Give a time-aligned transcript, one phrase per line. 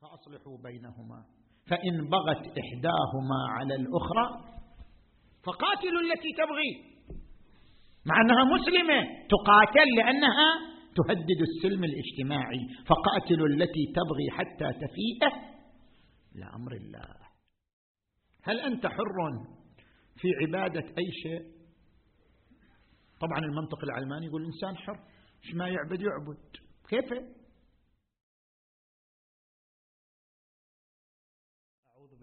[0.00, 1.24] فأصلحوا بينهما.
[1.66, 4.26] فإن بغت إحداهما على الأخرى
[5.42, 6.72] فقاتلوا التي تبغي.
[8.06, 9.00] مع أنها مسلمة.
[9.28, 10.48] تقاتل لأنها
[10.96, 12.60] تهدد السلم الاجتماعي.
[12.86, 15.50] فقاتلوا التي تبغي حتى تفيء
[16.34, 17.16] لأمر الله.
[18.42, 19.16] هل أنت حر
[20.16, 21.42] في عبادة أي شيء؟
[23.20, 24.98] طبعا المنطق العلماني يقول الإنسان حر.
[25.54, 26.56] ما يعبد يعبد.
[26.88, 27.39] كيف؟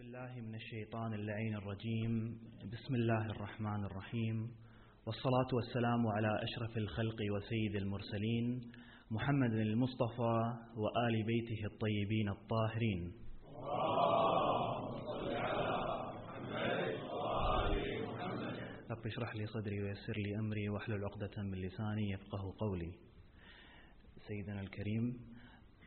[0.08, 2.40] بالله من الشيطان اللعين الرجيم.
[2.74, 4.52] بسم الله الرحمن الرحيم.
[5.06, 8.62] والصلاة والسلام على أشرف الخلق وسيد المرسلين
[9.12, 13.14] محمد المصطفى وآل بيته الطيبين الطاهرين.
[18.92, 22.92] رب اشرح لي صدري ويسر لي أمري واحلل عقدة من لساني يفقه قولي.
[24.28, 25.20] سيدنا الكريم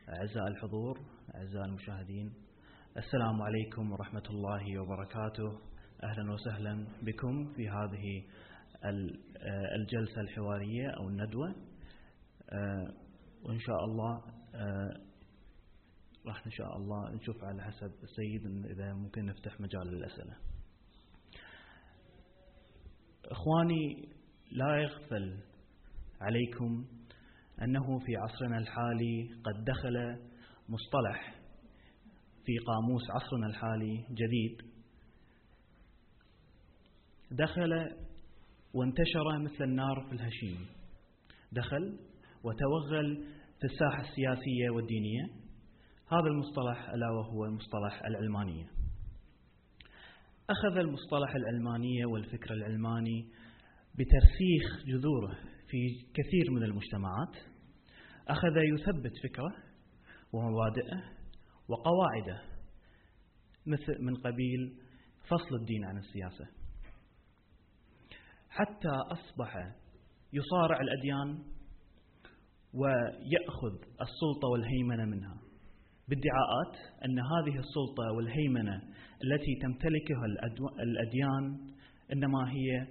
[0.09, 0.99] أعزائي الحضور
[1.35, 2.33] أعزائي المشاهدين
[2.97, 5.59] السلام عليكم ورحمة الله وبركاته.
[6.03, 8.23] أهلا وسهلا بكم في هذه
[9.75, 11.55] الجلسة الحوارية أو الندوة.
[13.43, 14.21] وإن شاء الله
[16.25, 20.35] راح إن شاء الله نشوف على حسب السيد إذا ممكن نفتح مجال للأسئلة
[23.25, 24.09] إخواني
[24.51, 25.37] لا يغفل
[26.21, 26.85] عليكم
[27.61, 30.19] أنه في عصرنا الحالي قد دخل
[30.69, 31.40] مصطلح
[32.45, 34.61] في قاموس عصرنا الحالي جديد.
[37.31, 37.95] دخل
[38.73, 40.65] وانتشر مثل النار في الهشيم.
[41.51, 41.99] دخل
[42.43, 43.25] وتوغل
[43.59, 45.23] في الساحة السياسية والدينية.
[46.11, 48.81] هذا المصطلح ألا وهو مصطلح العلمانية
[50.49, 53.27] أخذ المصطلح العلمانية والفكر العلماني
[53.95, 57.35] بترسيخ جذوره في كثير من المجتمعات.
[58.27, 59.55] أخذ يثبت فكره
[60.33, 61.20] ومبادئه
[61.71, 62.41] وقواعده.
[63.65, 64.77] مثل من قبيل
[65.27, 66.47] فصل الدين عن السياسة.
[68.49, 69.75] حتى أصبح
[70.33, 71.43] يصارع الأديان
[72.73, 75.37] ويأخذ السلطة والهيمنة منها
[76.07, 76.75] بادعاءات
[77.05, 78.81] أن هذه السلطة والهيمنة
[79.23, 80.25] التي تمتلكها
[80.79, 81.71] الأديان
[82.13, 82.87] إنما هي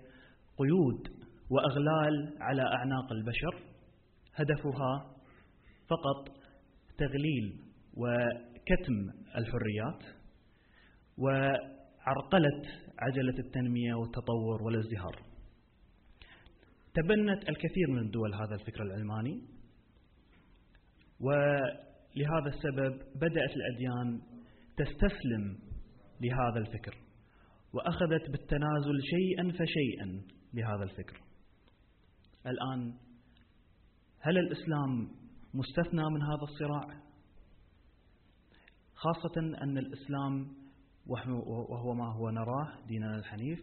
[0.58, 1.08] قيود
[1.50, 3.62] وأغلال على أعناق البشر
[4.34, 5.16] هدفها
[5.88, 6.36] فقط
[6.98, 7.60] تغليل
[8.70, 10.16] وكتم الحريات
[11.18, 12.62] وعرقلة
[12.98, 15.16] عجلة التنمية والتطور والازدهار.
[16.94, 19.42] تبنت الكثير من الدول هذا الفكر العلماني
[21.20, 24.20] ولهذا السبب بدأت الأديان
[24.76, 25.58] تستسلم
[26.20, 26.94] لهذا الفكر
[27.72, 30.22] وأخذت بالتنازل شيئا فشيئا
[30.54, 31.20] لهذا الفكر.
[32.46, 32.94] الآن
[34.20, 35.08] هل الإسلام
[35.54, 37.09] مستثنى من هذا الصراع؟
[39.00, 40.48] خاصة أن الإسلام
[41.06, 43.58] وهو ما هو نراه ديننا الحنيف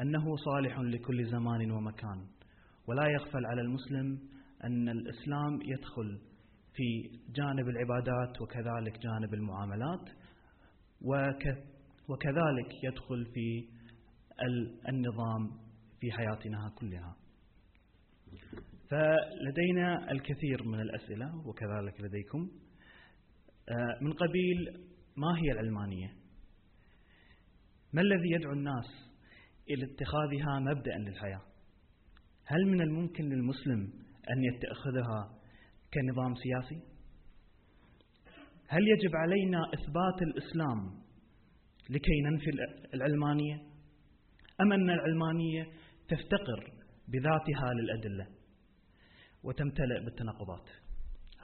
[0.00, 2.26] أنه صالح لكل زمان ومكان.
[2.88, 4.18] ولا يغفل على المسلم
[4.64, 6.18] أن الإسلام يدخل
[6.74, 10.08] في جانب العبادات وكذلك جانب المعاملات
[12.08, 13.68] وكذلك يدخل في
[14.88, 15.50] النظام
[16.00, 17.16] في حياتنا كلها.
[18.90, 22.50] فلدينا الكثير من الأسئلة وكذلك لديكم.
[24.00, 24.86] من قبيل
[25.16, 26.14] ما هي العلمانية
[27.92, 28.86] ما الذي يدعو الناس
[29.70, 31.42] إلى اتخاذها مبدأ للحياة؟
[32.46, 33.92] هل من الممكن للمسلم
[34.30, 35.40] أن يتخذها
[35.94, 36.82] كنظام سياسي؟
[38.68, 41.02] هل يجب علينا إثبات الإسلام
[41.90, 42.50] لكي ننفي
[42.94, 43.54] العلمانية
[44.60, 45.64] أم أن العلمانية
[46.08, 46.72] تفتقر
[47.08, 48.26] بذاتها للأدلة
[49.42, 50.68] وتمتلئ بالتناقضات؟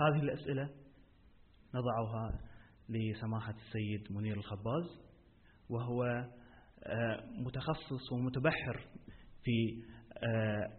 [0.01, 0.86] هذه الأسئلة
[1.77, 2.41] نضعها
[2.89, 5.07] لسماحة السيد منير الخباز
[5.69, 6.05] وهو
[6.85, 8.87] آه، متخصص ومتبحر
[9.43, 9.85] في
[10.23, 10.73] آه،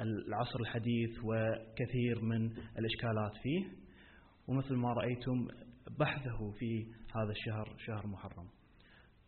[0.00, 3.64] العصر الحديث وكثير من الإشكالات فيه.
[4.48, 5.48] ومثل ما رأيتم
[5.98, 8.48] بحثه في هذا الشهر شهر محرم.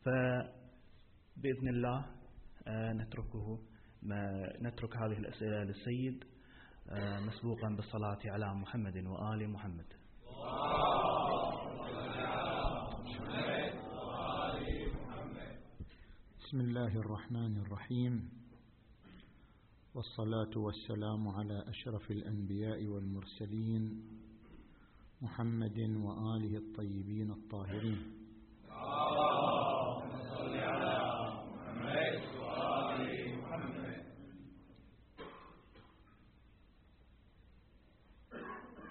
[0.04, 2.06] فبإذن الله
[2.68, 3.58] آه، نتركه
[4.62, 6.24] نترك هذه الأسئلة للسيد
[7.26, 9.97] مسبوقا بالصلاة على محمد وآل محمد.
[16.48, 18.30] بسم الله الرحمن الرحيم.
[19.94, 24.02] والصلاة والسلام على أشرف الأنبياء والمرسلين
[25.22, 28.00] محمد وآله الطيبين الطاهرين.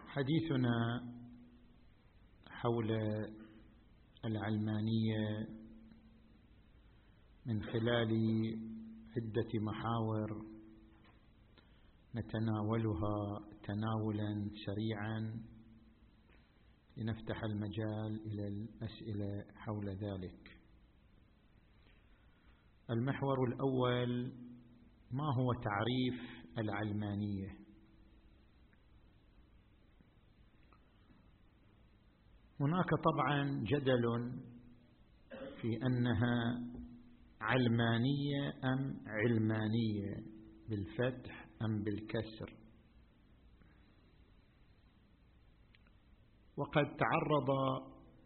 [0.08, 0.78] حديثنا
[2.58, 2.92] حول
[4.26, 5.48] العلمانية
[7.46, 8.12] من خلال
[9.18, 10.46] عدة محاور
[12.16, 15.44] نتناولها تناولا سريعا
[16.98, 20.58] لنفتح المجال إلى الاسئله حول ذلك.
[22.90, 24.34] المحور الأول
[25.12, 27.67] ما هو تعريف العلمانية؟
[32.60, 34.32] هناك طبعا جدل
[35.62, 36.64] في أنها
[37.42, 40.24] علمانية أم علمانية
[40.70, 42.54] بالفتح أم بالكسر.
[46.58, 47.50] وقد تعرض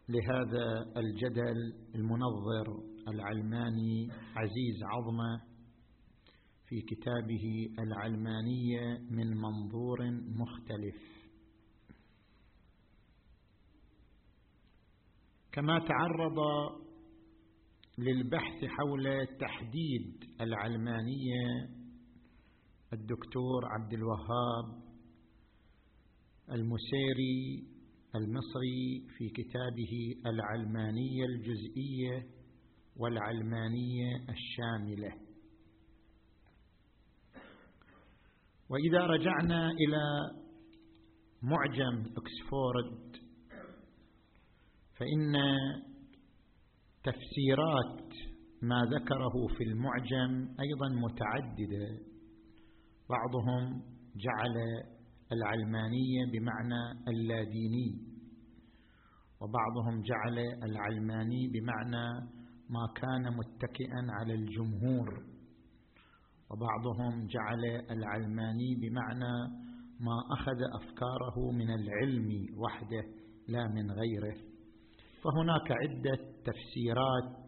[0.09, 5.41] لهذا الجدل المنظر العلماني عزيز عظمة
[6.67, 11.10] في كتابه العلمانية من منظور مختلف.
[15.51, 16.37] كما تعرض
[17.97, 21.69] للبحث حول تحديد العلمانية
[22.93, 24.81] الدكتور عبد الوهاب
[26.51, 27.67] المسيري
[28.15, 32.27] المصري في كتابه العلمانية الجزئية
[32.95, 35.13] والعلمانية الشاملة.
[38.69, 40.03] وإذا رجعنا إلى
[41.41, 43.20] معجم أكسفورد
[45.01, 45.33] فإن
[47.03, 48.13] تفسيرات
[48.61, 51.99] ما ذكره في المعجم أيضا متعددة.
[53.09, 53.81] بعضهم
[54.15, 54.83] جعل
[55.31, 57.97] العلمانية بمعنى اللاديني
[59.41, 62.29] وبعضهم جعل العلماني بمعنى
[62.69, 65.23] ما كان متكئا على الجمهور.
[66.49, 69.33] وبعضهم جعل العلماني بمعنى
[69.99, 73.03] ما أخذ أفكاره من العلم وحده
[73.47, 74.50] لا من غيره.
[75.23, 77.41] فهناك عدة تفسيرات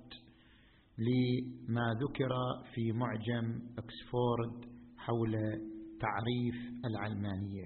[0.98, 2.32] لما ذكر
[2.74, 4.66] في معجم أكسفورد
[4.98, 5.34] حول
[6.00, 6.56] تعريف
[6.86, 7.66] العلمانية.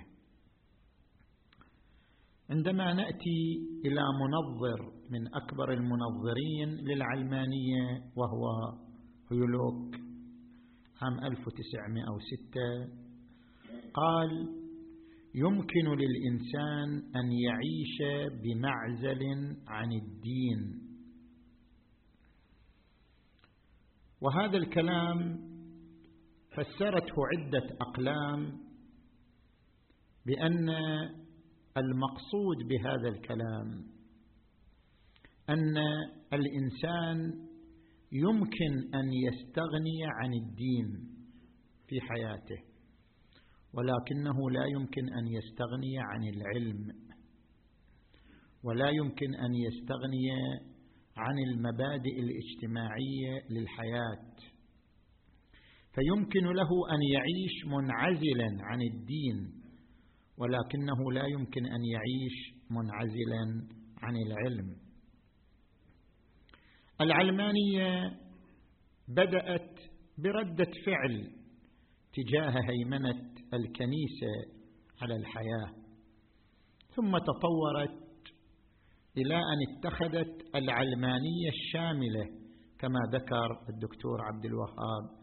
[2.50, 8.46] عندما نأتي إلى منظر من أكبر المنظرين للعلمانية وهو
[9.32, 9.96] هيولوك
[11.02, 12.90] عام 1906
[13.94, 14.48] قال
[15.38, 19.24] يمكن للإنسان أن يعيش بمعزل
[19.68, 20.82] عن الدين.
[24.22, 25.40] وهذا الكلام
[26.52, 28.58] فسرته عدة أقلام
[30.26, 30.70] بأن
[31.78, 33.84] المقصود بهذا الكلام
[35.50, 35.78] أن
[36.34, 37.48] الإنسان
[38.12, 41.18] يمكن أن يستغني عن الدين
[41.88, 42.67] في حياته.
[43.74, 47.08] ولكنه لا يمكن أن يستغني عن العلم
[48.64, 50.32] ولا يمكن أن يستغني
[51.18, 54.36] عن المبادئ الاجتماعية للحياة.
[55.96, 59.64] فيمكن له أن يعيش منعزلا عن الدين
[60.38, 63.68] ولكنه لا يمكن أن يعيش منعزلا
[64.02, 64.76] عن العلم.
[67.02, 68.18] العلمانية
[69.08, 69.80] بدأت
[70.18, 71.32] بردة فعل
[72.14, 74.58] تجاه هيمنة الكنيسة
[75.02, 75.88] على الحياة.
[76.96, 78.08] ثم تطورت
[79.18, 82.26] إلى أن اتخذت العلمانية الشاملة
[82.80, 85.18] كما ذكر الدكتور عبد الوهاب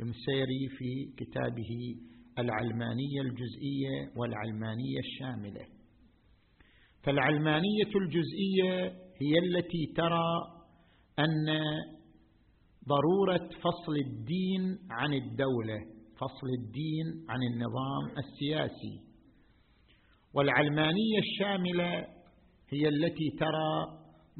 [0.00, 1.96] المسيري في كتابه
[2.38, 5.66] العلمانية الجزئية والعلمانية الشاملة.
[7.02, 8.86] فالعلمانية الجزئية
[9.20, 10.28] هي التي ترى
[11.18, 11.60] أن
[12.88, 15.97] ضرورة فصل الدين عن الدولة.
[16.18, 19.00] فصل الدين عن النظام السياسي.
[20.34, 22.06] والعلمانية الشاملة
[22.70, 23.86] هي التي ترى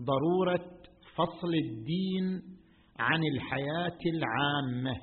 [0.00, 0.70] ضرورة
[1.16, 2.42] فصل الدين
[2.99, 5.00] عن الحياة العامة.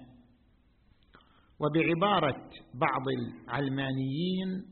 [1.60, 4.66] وبعبارة بعض العلمانيين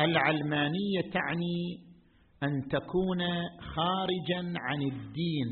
[0.00, 1.90] العلمانية تعني
[2.42, 3.20] أن تكون
[3.60, 5.48] خارجا عن الدين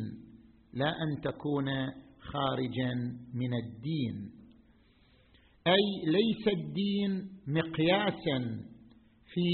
[0.72, 1.66] لا أن تكون
[2.20, 2.94] خارجا
[3.34, 4.37] من الدين.
[5.66, 8.38] أي ليس الدين مقياسا
[9.34, 9.48] في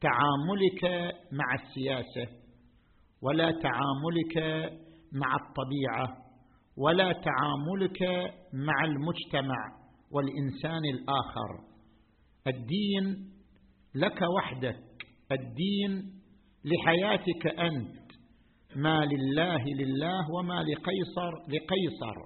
[0.00, 2.32] تعاملك مع السياسة
[3.22, 4.36] ولا تعاملك
[5.12, 6.24] مع الطبيعة
[6.76, 8.02] ولا تعاملك
[8.52, 11.74] مع المجتمع والإنسان الآخر.
[12.46, 13.30] الدين
[13.94, 14.84] لك وحدك
[15.32, 16.20] الدين
[16.64, 18.04] لحياتك أنت
[18.76, 22.16] ما لله لله وما لقيصر لقيصر.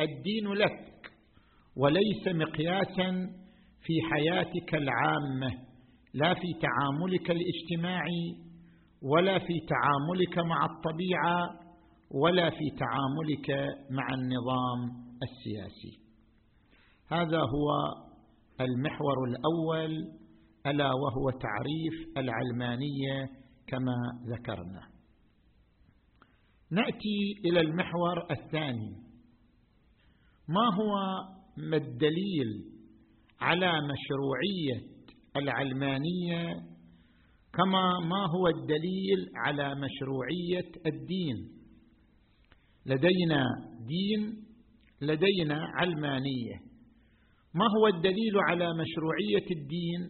[0.00, 1.13] الدين لك.
[1.76, 3.30] وليس مقياسا
[3.80, 5.64] في حياتك العامة
[6.14, 8.36] لا في تعاملك الاجتماعي
[9.02, 11.64] ولا في تعاملك مع الطبيعة
[12.10, 15.98] ولا في تعاملك مع النظام السياسي.
[17.08, 17.68] هذا هو
[18.60, 20.12] المحور الأول
[20.66, 23.28] ألا وهو تعريف العلمانية
[23.66, 24.82] كما ذكرنا.
[26.70, 28.96] نأتي إلى المحور الثاني.
[30.48, 30.94] ما هو
[31.56, 32.64] ما الدليل
[33.40, 34.94] على مشروعية
[35.36, 36.54] العلمانية
[37.52, 41.50] كما ما هو الدليل على مشروعية الدين؟
[42.86, 43.44] لدينا
[43.86, 44.44] دين
[45.02, 46.56] لدينا علمانية.
[47.54, 50.00] ما هو الدليل على مشروعية الدين؟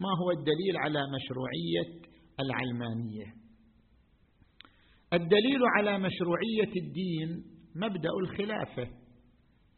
[0.00, 2.02] ما هو الدليل على مشروعية
[2.40, 3.34] العلمانية؟
[5.12, 7.44] الدليل على مشروعية الدين
[7.76, 8.90] مبدأ الخلافة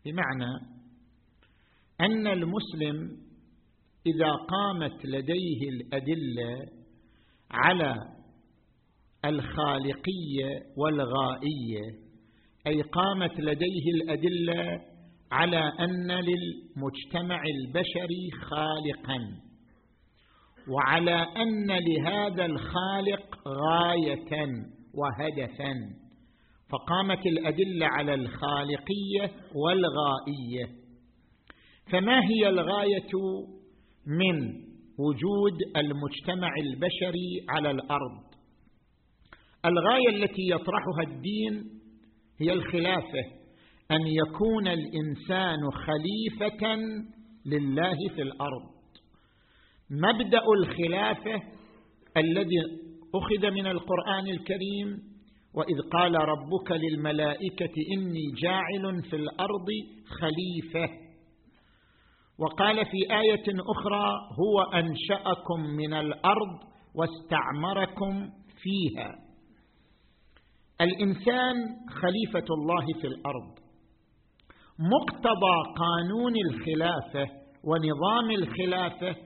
[0.04, 0.82] بمعنى
[2.02, 3.16] أن المسلم
[4.06, 6.68] إذا قامت لديه الأدلة
[7.50, 7.94] على
[9.25, 12.02] الخالقية والغائية
[12.66, 14.80] أي قامت لديه الأدلة
[15.32, 19.18] على أن للمجتمع البشري خالقا
[20.68, 24.49] وعلى أن لهذا الخالق غاية
[24.94, 25.75] وهدفا
[26.71, 30.82] فقامت الأدلة على الخالقية والغائية.
[31.91, 33.12] فما هي الغاية
[34.07, 34.39] من
[34.99, 38.23] وجود المجتمع البشري على الأرض؟
[39.65, 41.81] الغاية التي يطرحها الدين
[42.41, 43.25] هي الخلافة
[43.91, 46.77] أن يكون الإنسان خليفة
[47.47, 48.73] لله في الأرض.
[49.91, 51.43] مبدأ الخلافة
[52.17, 52.57] الذي
[53.15, 55.12] أخذ من القرآن الكريم
[55.55, 59.69] وإذ قال ربك للملائكة إني جاعل في الأرض
[60.05, 61.12] خليفة.
[62.39, 64.05] وقال في آية أخرى
[64.41, 66.59] هو أنشأكم من الأرض
[66.95, 68.31] واستعمركم
[68.62, 69.15] فيها.
[70.81, 71.55] الإنسان
[71.91, 73.53] خليفة الله في الأرض.
[74.79, 77.33] مقتضى قانون الخلافة
[77.65, 79.17] ونظام الخلافة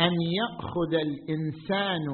[0.00, 2.06] أن يأخذ الإنسان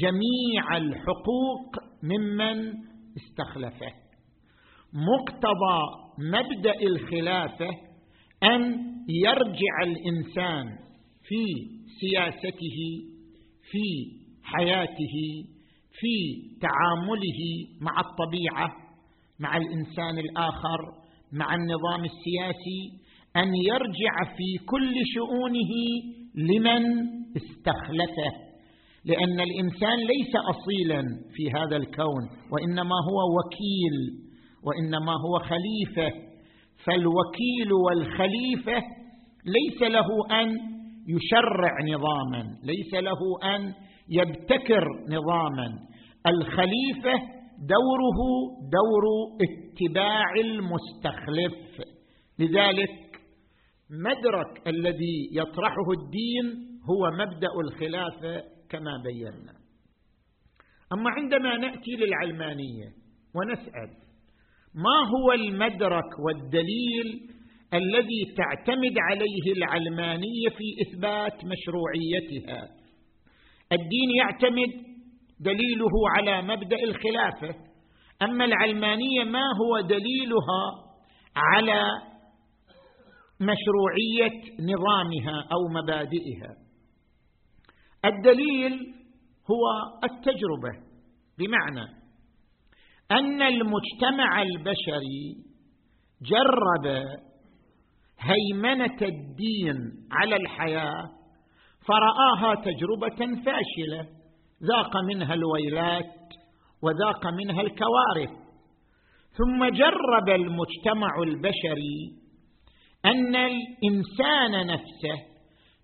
[0.00, 2.72] جميع الحقوق ممن
[3.16, 3.92] استخلفه.
[4.92, 5.80] مقتضى
[6.18, 7.91] مبدأ الخلافة
[8.42, 10.78] أن يرجع الإنسان
[11.28, 11.44] في
[12.00, 12.78] سياسته
[13.70, 13.84] في
[14.42, 15.16] حياته
[15.92, 17.40] في تعامله
[17.80, 18.68] مع الطبيعة
[19.40, 20.78] مع الإنسان الآخر
[21.32, 23.02] مع النظام السياسي
[23.36, 25.72] أن يرجع في كل شؤونه
[26.34, 26.82] لمن
[27.36, 28.32] استخلفه.
[29.04, 31.02] لأن الإنسان ليس اصيلا
[31.34, 32.22] في هذا الكون
[32.52, 33.96] وإنما هو وكيل
[34.64, 36.31] وإنما هو خليفة.
[36.84, 38.82] فالوكيل والخليفة
[39.46, 40.48] ليس له أن
[41.08, 43.18] يشرع نظاما ليس له
[43.56, 43.74] أن
[44.08, 45.78] يبتكر نظاما.
[46.26, 47.12] الخليفة
[47.58, 48.20] دوره
[48.72, 49.04] دور
[49.42, 51.88] اتباع المستخلف.
[52.38, 53.20] لذلك
[53.90, 59.52] مدرك الذي يطرحه الدين هو مبدأ الخلافة كما بينا.
[60.92, 62.86] أما عندما نأتي للعلمانية
[63.34, 63.90] ونسأل
[64.74, 67.30] ما هو المدرك والدليل
[67.74, 72.68] الذي تعتمد عليه العلمانية في إثبات مشروعيتها؟
[73.72, 74.72] الدين يعتمد
[75.40, 77.54] دليله على مبدأ الخلافة
[78.22, 80.64] أما العلمانية ما هو دليلها
[81.36, 81.82] على
[83.40, 86.56] مشروعية نظامها أو مبادئها؟
[88.04, 88.72] الدليل
[89.50, 89.64] هو
[90.04, 90.92] التجربة
[91.38, 92.01] بمعنى
[93.12, 95.36] أن المجتمع البشري
[96.22, 97.04] جرب
[98.20, 99.76] هيمنة الدين
[100.12, 101.04] على الحياة
[101.86, 104.08] فرآها تجربة فاشلة
[104.62, 106.14] ذاق منها الويلات
[106.82, 108.42] وذاق منها الكوارث.
[109.32, 112.22] ثم جرب المجتمع البشري
[113.04, 115.18] أن الإنسان نفسه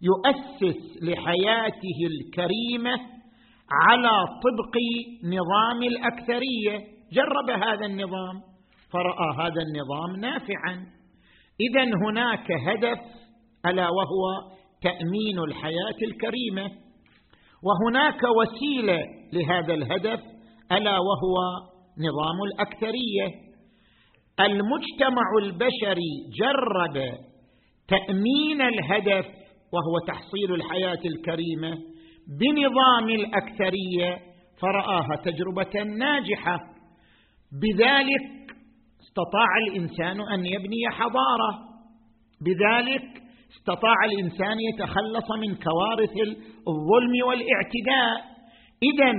[0.02, 3.00] يؤسس لحياته الكريمة
[3.72, 4.74] على طبق
[5.24, 6.97] نظام الأكثرية.
[7.12, 8.42] جرب هذا النظام
[8.92, 10.86] فرأى هذا النظام نافعا.
[11.60, 12.98] إذا هناك هدف
[13.66, 14.50] ألا وهو
[14.82, 16.70] تأمين الحياة الكريمة.
[17.62, 18.98] وهناك وسيلة
[19.32, 20.20] لهذا الهدف
[20.72, 21.36] ألا وهو
[21.98, 23.48] نظام الأكثرية.
[24.40, 27.18] المجتمع البشري جرب
[27.88, 29.26] تأمين الهدف
[29.72, 31.78] وهو تحصيل الحياة الكريمة
[32.40, 34.18] بنظام الأكثرية
[34.60, 36.77] فرآها تجربة ناجحة.
[37.52, 38.24] بذلك
[39.00, 41.50] استطاع الإنسان أن يبني حضارة.
[42.40, 43.22] بذلك
[43.56, 46.12] استطاع الإنسان يتخلص من كوارث
[46.68, 48.28] الظلم والاعتداء.
[48.82, 49.12] اذا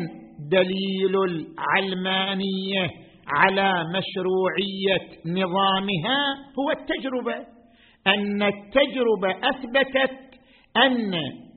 [0.52, 2.90] دليل العلمانية
[3.28, 6.20] على مشروعية نظامها
[6.60, 7.46] هو التجربة.
[8.08, 10.20] أن التجربة أثبتت
[10.78, 11.12] أن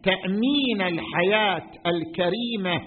[0.05, 2.81] تأمين الحياة الكريمة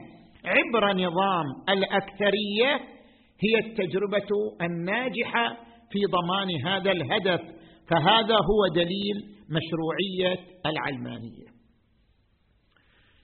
[0.46, 2.95] عبر نظام الأكثرية
[3.40, 4.28] هي التجربة
[4.62, 5.58] الناجحة
[5.92, 7.42] في ضمان هذا الهدف
[7.90, 11.56] فهذا هو دليل مشروعية العلمانية.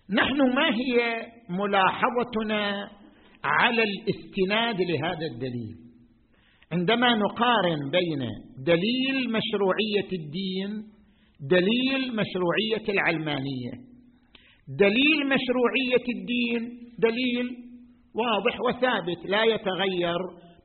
[0.10, 2.90] نحن ما هي ملاحظتنا
[3.44, 5.76] على الاستناد لهذا الدليل؟
[6.72, 8.28] عندما نقارن بين
[8.66, 10.84] دليل مشروعية الدين
[11.40, 13.72] دليل مشروعية العلمانية.
[14.68, 17.71] دليل مشروعية الدين دليل
[18.16, 20.18] واضح وثابت لا يتغير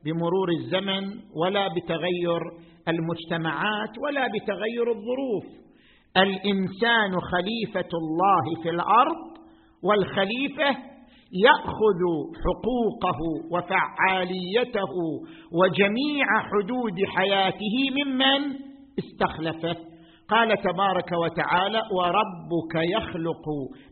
[0.05, 2.41] بمرور الزمن ولا بتغير
[2.87, 5.45] المجتمعات ولا بتغير الظروف.
[6.17, 9.37] الإنسان خليفة الله في الأرض
[9.83, 10.69] والخليفة
[11.45, 12.01] يأخذ
[12.43, 13.19] حقوقه
[13.51, 14.93] وفعاليته
[15.61, 18.55] وجميع حدود حياته ممن
[18.99, 19.96] استخلفه.
[20.29, 23.45] قال تبارك وتعالى وربك يخلق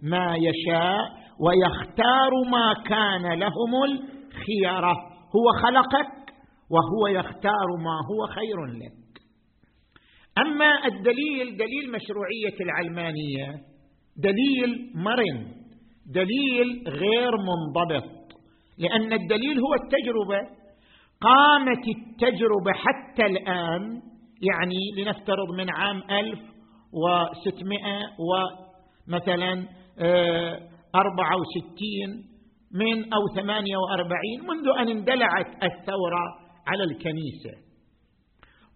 [0.04, 1.00] ما يشاء
[1.40, 4.94] ويختار ما كان لهم الخيره
[5.36, 6.34] هو خلقك
[6.72, 9.06] وهو يختار ما هو خير لك.
[10.38, 13.62] أما الدليل دليل مشروعية العلمانية
[14.18, 15.48] دليل مرن
[16.06, 18.12] دليل غير منضبط
[18.78, 20.66] لأن الدليل هو التجربة.
[21.22, 24.02] قامت التجربة حتى الآن
[24.42, 26.40] يعني لنفترض من عام ألف
[26.94, 29.68] وستمائة ومثلا
[30.00, 30.60] آه،
[30.96, 32.36] أربعة وستين
[32.72, 36.24] من أو ثمانية وأربعين منذ أن اندلعت الثورة
[36.68, 37.52] على الكنيسة.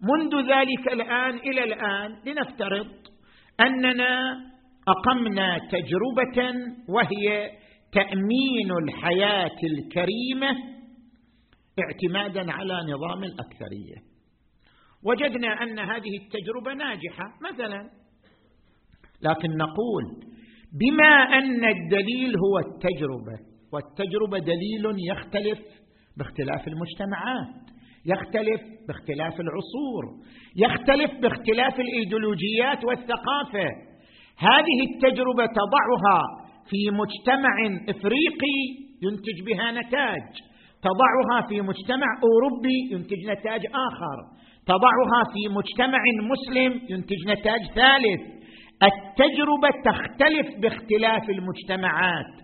[0.02, 2.86] منذ ذلك الآن إلى الآن لنفترض
[3.60, 4.36] أننا
[4.88, 6.54] أقمنا تجربة
[6.88, 7.50] وهي
[7.92, 10.50] تأمين الحياة الكريمة
[11.78, 14.09] اعتمادا على نظام الأكثرية.
[15.04, 17.90] وجدنا أن هذه التجربة ناجحة مثلا.
[19.22, 20.04] لكن نقول
[20.80, 23.38] بما أن الدليل هو التجربة
[23.72, 25.58] والتجربة دليل يختلف
[26.16, 27.70] باختلاف المجتمعات
[28.06, 30.04] يختلف باختلاف العصور
[30.56, 33.68] يختلف باختلاف الإيديولوجيات والثقافة.
[34.38, 36.22] هذه التجربة تضعها
[36.70, 37.56] في مجتمع
[37.88, 38.58] إفريقي
[39.02, 40.22] ينتج بها نتاج
[40.82, 44.18] تضعها في مجتمع أوروبي ينتج نتاج آخر.
[44.66, 48.40] تضعها في مجتمع مسلم ينتج نتاج ثالث.
[48.82, 52.40] التجربة تختلف باختلاف المجتمعات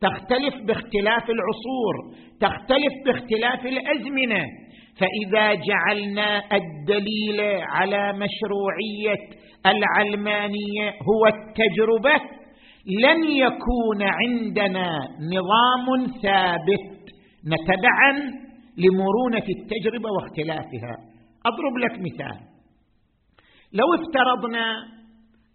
[0.00, 1.94] تختلف باختلاف العصور
[2.40, 4.44] تختلف باختلاف الأزمنة.
[5.00, 9.24] فإذا جعلنا الدليل على مشروعية
[9.66, 12.24] العلمانية هو التجربة
[12.86, 14.98] لن يكون عندنا
[15.34, 16.98] نظام ثابت
[17.46, 18.12] نتبعا
[18.78, 21.07] لمرونة التجربة واختلافها.
[21.48, 22.40] أضرب لك مثال.
[23.72, 24.76] لو افترضنا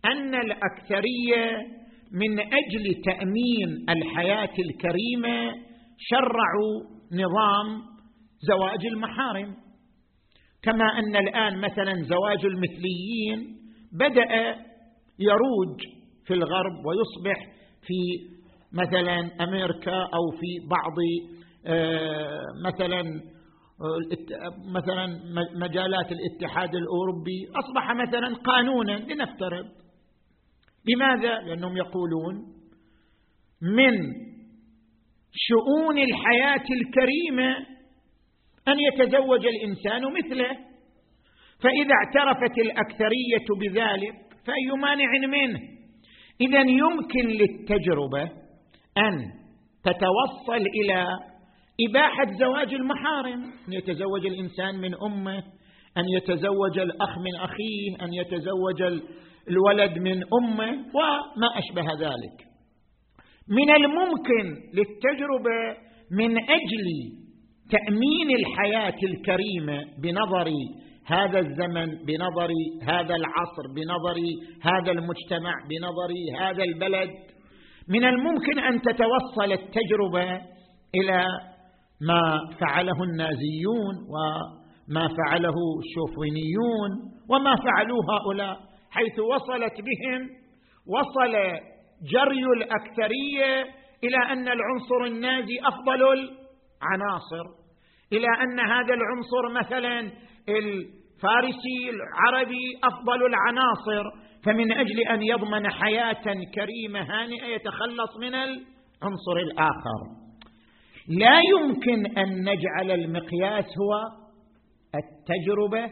[0.06, 1.68] أن الأكثرية
[2.12, 5.54] من أجل تأمين الحياة الكريمة
[5.98, 7.82] شرعوا نظام
[8.42, 9.56] زواج المحارم.
[10.64, 13.58] كما أن الآن مثلا زواج المثليين
[13.92, 14.56] بدأ
[15.20, 15.80] يروج
[16.26, 17.54] في الغرب ويصبح
[17.88, 18.34] في
[18.74, 20.96] مثلا أمريكا أو في بعض
[21.66, 23.04] آه، مثلا
[24.74, 25.08] مثلا
[25.56, 29.66] مجالات الاتحاد الأوروبي أصبح مثلا قانونا لنفترض.
[30.88, 32.36] لماذا؟ لأنهم يقولون
[33.62, 33.94] من
[35.32, 37.58] شؤون الحياة الكريمة
[38.68, 40.58] أن يتزوج الإنسان مثله
[41.60, 45.60] فإذا اعترفت الأكثرية بذلك فأي مانع منه؟
[46.42, 48.24] اذا يمكن للتجربة
[48.98, 49.32] أن
[49.84, 51.06] تتوصل إلى
[51.82, 53.44] إباحة زواج المحارم.
[53.68, 55.44] أن يتزوج الإنسان من أمه
[55.98, 59.02] أن يتزوج الأخ من أخيه أن يتزوج
[59.50, 62.38] الولد من أمه وما أشبه ذلك.
[63.50, 65.78] من الممكن للتجربة
[66.12, 66.88] من أجل
[67.72, 70.52] تأمين الحياة الكريمة بنظر
[71.06, 72.50] هذا الزمن بنظر
[72.84, 74.16] هذا العصر بنظر
[74.62, 77.10] هذا المجتمع بنظر هذا البلد.
[77.90, 80.42] من الممكن أن تتوصل التجربة
[80.96, 81.26] إلى
[82.02, 86.92] ما فعله النازيون وما فعله الشوفينيون
[87.30, 88.58] وما فعلوه هؤلاء
[88.92, 90.30] حيث وصلت بهم
[90.88, 91.34] وصل
[92.12, 93.64] جري الأكثرية
[94.04, 97.46] إلى أن العنصر النازي أفضل العناصر.
[98.14, 100.00] إلى أن هذا العنصر مثلا
[100.50, 104.24] الفارسي العربي أفضل العناصر.
[104.46, 106.24] فمن أجل أن يضمن حياة
[106.56, 110.23] كريمة هانئة يتخلص من العنصر الآخر.
[111.08, 113.94] لا يمكن أن نجعل المقياس هو
[114.96, 115.92] التجربة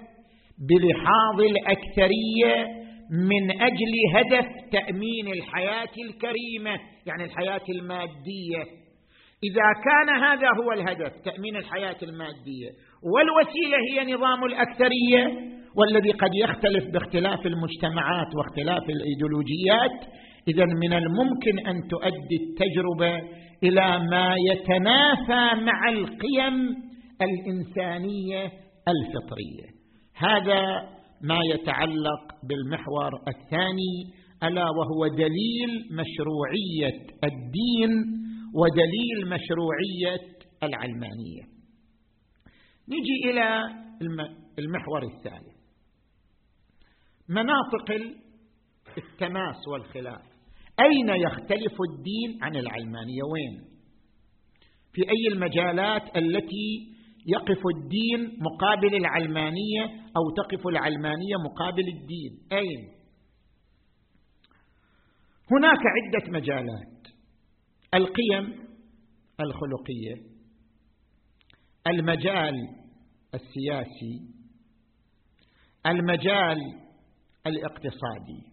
[0.69, 8.63] بلحاظ الأكثرية من أجل هدف تأمين الحياة الكريمة يعني الحياة المادية.
[9.43, 12.69] إذا كان هذا هو الهدف تأمين الحياة المادية
[13.13, 21.87] والوسيلة هي نظام الأكثرية والذي قد يختلف باختلاف المجتمعات واختلاف الإيديولوجيات اذا من الممكن أن
[21.87, 23.21] تؤدي التجربة
[23.63, 26.75] إلى ما يتنافى مع القيم
[27.21, 28.45] الإنسانية
[28.87, 29.69] الفطرية.
[30.15, 30.89] هذا
[31.21, 37.91] ما يتعلق بالمحور الثاني ألا وهو دليل مشروعية الدين
[38.55, 40.31] ودليل مشروعية
[40.63, 41.43] العلمانية.
[42.89, 43.61] نجي إلى
[44.59, 45.61] المحور الثالث.
[47.29, 47.91] مناطق
[48.97, 50.30] التماس والخلاف.
[50.79, 53.71] أين يختلف الدين عن العلمانية؟ وين؟
[54.93, 56.91] في أي المجالات التي
[57.27, 59.83] يقف الدين مقابل العلمانية
[60.17, 63.01] أو تقف العلمانية مقابل الدين؟ أين؟
[65.51, 67.07] هناك عدة مجالات.
[67.93, 68.67] القيم
[69.39, 70.31] الخلقية
[71.87, 72.55] المجال
[73.33, 74.19] السياسي
[75.85, 76.57] المجال
[77.47, 78.50] الاقتصادي.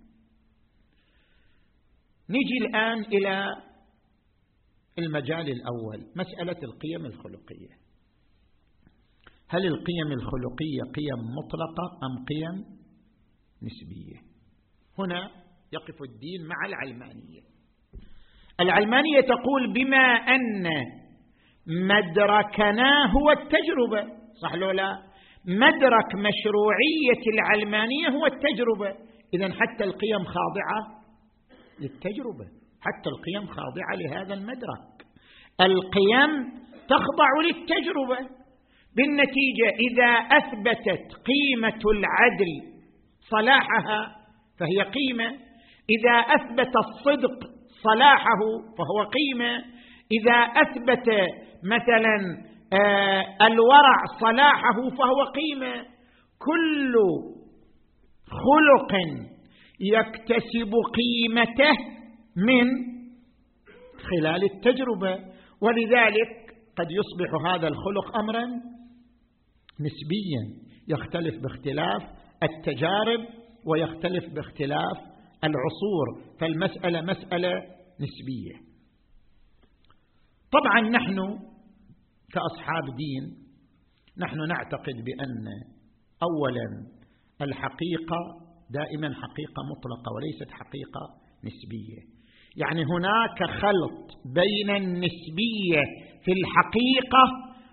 [2.31, 3.45] نجي الآن إلى
[4.99, 7.89] المجال الأول مسألة القيم الخلقية.
[9.49, 12.79] هل القيم الخلقية قيم مطلقة أم قيم
[13.63, 14.21] نسبية؟
[14.99, 15.31] هنا
[15.73, 17.41] يقف الدين مع العلمانية.
[18.61, 20.67] العلمانية تقول بما أن
[21.67, 24.19] مدركنا هو التجربة.
[24.43, 25.03] صح لو لا؟
[25.45, 29.09] مدرك مشروعية العلمانية هو التجربة.
[29.35, 30.98] اذا حتى القيم خاضعة
[31.81, 32.47] للتجربة.
[32.81, 35.07] حتى القيم خاضعة لهذا المدرك.
[35.61, 36.45] القيم
[36.89, 38.19] تخضع للتجربة.
[38.97, 42.79] بالنتيجة إذا أثبتت قيمة العدل
[43.31, 44.17] صلاحها
[44.61, 45.29] فهي قيمة.
[45.91, 47.39] إذا أثبت الصدق
[47.83, 48.41] صلاحه
[48.79, 49.65] فهو قيمة.
[50.13, 51.11] إذا أثبت
[51.65, 52.17] مثلا
[52.73, 55.87] آه الورع صلاحه فهو قيمة.
[56.39, 56.95] كل
[58.27, 58.93] خلق
[59.81, 61.73] يكتسب قيمته
[62.37, 62.67] من
[63.99, 65.39] خلال التجربة.
[65.61, 68.45] ولذلك قد يصبح هذا الخلق امرا
[69.81, 72.03] نسبيا يختلف باختلاف
[72.43, 73.21] التجارب
[73.67, 74.99] ويختلف باختلاف
[75.45, 76.37] العصور.
[76.41, 77.53] فالمسألة مسألة
[78.01, 78.69] نسبية.
[80.53, 81.39] طبعا نحن
[82.33, 83.49] كأصحاب دين
[84.19, 85.47] نحن نعتقد بأن
[86.23, 86.87] اولا
[87.43, 91.03] الحقيقة دائما حقيقة مطلقة وليست حقيقة
[91.45, 92.01] نسبية.
[92.57, 95.83] يعني هناك خلط بين النسبية
[96.25, 97.25] في الحقيقة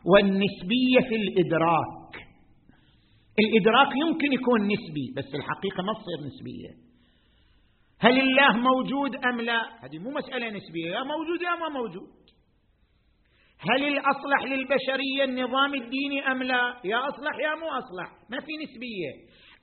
[0.05, 2.11] والنسبية في الإدراك.
[3.39, 6.85] الإدراك يمكن يكون نسبي بس الحقيقة ما تصير نسبية.
[7.99, 12.25] هل الله موجود أم لا؟ هذه مو مسألة نسبية يا موجود يا ما موجود.
[13.59, 19.11] هل الأصلح للبشرية النظام الديني أم لا؟ يا أصلح يا مو أصلح ما في نسبية.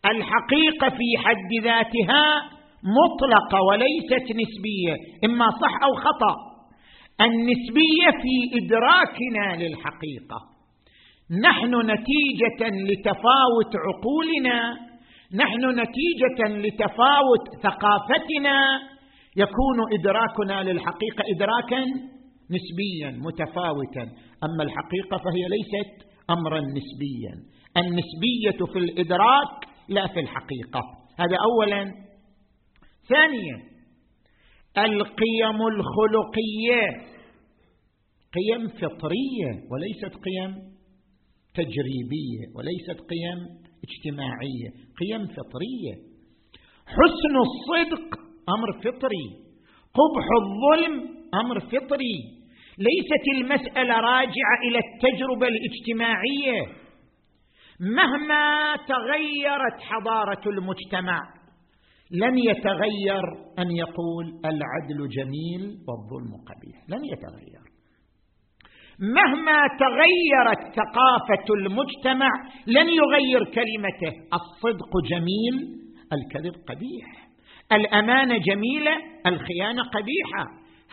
[0.06, 2.42] الحقيقة في حد ذاتها
[2.98, 6.36] مطلقة وليست نسبية إما صح أو خطأ.
[7.20, 10.38] النسبية في إدراكنا للحقيقة.
[11.42, 14.76] نحن نتيجة لتفاوت عقولنا
[15.34, 18.58] نحن نتيجة لتفاوت ثقافتنا.
[19.36, 21.84] يكون إدراكنا للحقيقة ادراكا
[22.50, 24.02] نسبيا متفاوتا.
[24.44, 27.34] أما الحقيقة فهي ليست امرا نسبيا.
[27.76, 30.80] النسبية في الإدراك لا في الحقيقة.
[31.18, 31.94] هذا اولا.
[33.08, 33.72] ثانيا
[34.78, 37.12] القيم الخلقية.
[38.34, 40.54] قيم فطرية وليست قيم
[41.54, 43.38] تجريبية وليست قيم
[43.84, 44.68] اجتماعية
[45.00, 45.94] قيم فطرية.
[46.86, 48.18] حسن الصدق
[48.48, 49.26] أمر فطري.
[49.98, 52.42] قبح الظلم أمر فطري.
[52.78, 56.82] ليست المسألة راجعة إلى التجربة الاجتماعية.
[57.82, 61.20] مهما تغيرت حضارة المجتمع
[62.10, 63.24] لن يتغير
[63.58, 66.78] أن يقول العدل جميل والظلم قبيح.
[66.88, 67.62] لن يتغير.
[68.98, 72.28] مهما تغيرت ثقافة المجتمع
[72.66, 74.16] لن يغير كلمته.
[74.34, 77.28] الصدق جميل الكذب قبيح.
[77.72, 78.92] الامانه جميلة
[79.26, 80.44] الخيانة قبيحة.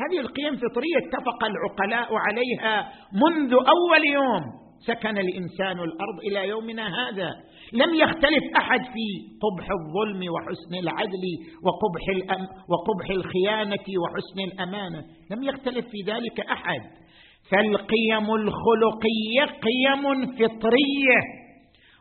[0.02, 4.69] هذه القيم فطريه اتفق العقلاء عليها منذ أول يوم.
[4.88, 7.30] سكن الإنسان الأرض إلى يومنا هذا.
[7.74, 9.06] لم يختلف أحد في
[9.42, 11.24] قبح الظلم وحسن العدل
[11.64, 15.04] وقبح الأم وقبح الخيانة وحسن الأمانة.
[15.32, 16.82] لم يختلف في ذلك أحد.
[17.52, 21.20] فالقيم الخلقية قيم فطرية.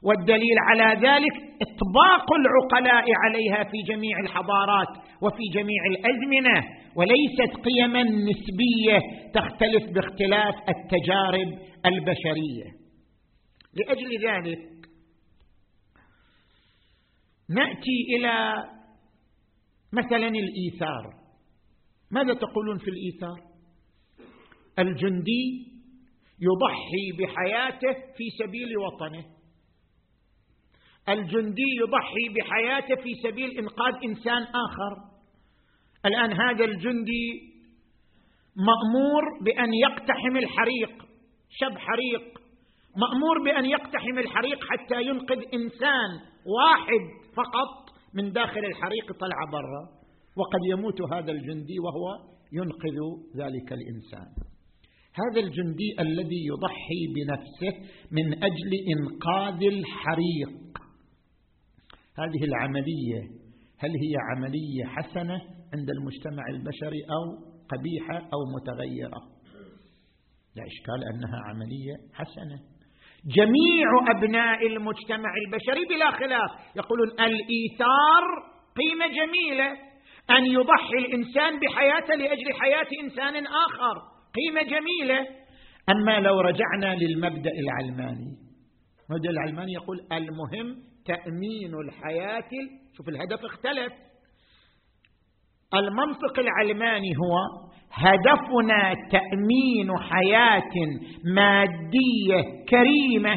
[0.02, 4.88] والدليل على ذلك إطباق العقلاء عليها في جميع الحضارات
[5.22, 8.98] وفي جميع الأزمنة وليست قيما نسبية
[9.34, 12.78] تختلف باختلاف التجارب البشرية.
[13.74, 14.58] لأجل ذلك
[17.50, 18.64] نأتي إلى
[19.92, 21.14] مثلا الإيثار.
[22.10, 23.48] ماذا تقولون في الإيثار؟
[24.78, 25.68] الجندي
[26.40, 29.37] يضحي بحياته في سبيل وطنه.
[31.08, 34.96] الجندي يضحي بحياته في سبيل إنقاذ إنسان آخر.
[36.06, 37.28] الآن هذا الجندي
[38.56, 41.02] مأمور بأن يقتحم الحريق
[41.50, 42.38] شب حريق.
[42.96, 46.10] مأمور بأن يقتحم الحريق حتى ينقذ إنسان
[46.56, 49.98] واحد فقط من داخل الحريق طلع برا.
[50.36, 52.18] وقد يموت هذا الجندي وهو
[52.52, 52.98] ينقذ
[53.36, 54.28] ذلك الإنسان.
[55.14, 57.74] هذا الجندي الذي يضحي بنفسه
[58.12, 60.78] من أجل إنقاذ الحريق.
[62.18, 63.20] هذه العملية
[63.78, 65.40] هل هي عملية حسنة
[65.74, 67.24] عند المجتمع البشري أو
[67.72, 69.20] قبيحة أو متغيرة؟
[70.56, 72.58] لا إشكال أنها عملية حسنة.
[73.36, 78.24] جميع أبناء المجتمع البشري بلا خلاف يقولون الإيثار
[78.76, 79.70] قيمة جميلة
[80.30, 83.96] أن يضحي الإنسان بحياته لأجل حياة إنسان آخر
[84.34, 85.26] قيمة جميلة.
[85.90, 88.48] أما لو رجعنا للمبدأ العلماني
[89.10, 90.76] المبدا العلماني يقول المهم
[91.08, 92.50] تأمين الحياة.
[92.96, 93.92] شوف الهدف اختلف.
[95.74, 97.36] المنطق العلماني هو
[97.92, 100.72] هدفنا تأمين حياة
[101.24, 103.36] مادية كريمة.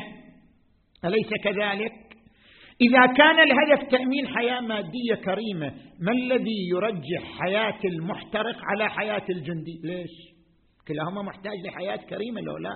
[1.06, 1.92] أليس كذلك؟
[2.82, 9.82] إذا كان الهدف تأمين حياة مادية كريمة ما الذي يرجح حياة المحترق على حياة الجندي؟
[9.84, 10.12] ليش؟
[10.88, 12.76] كلاهما محتاج لحياة كريمة لو لا.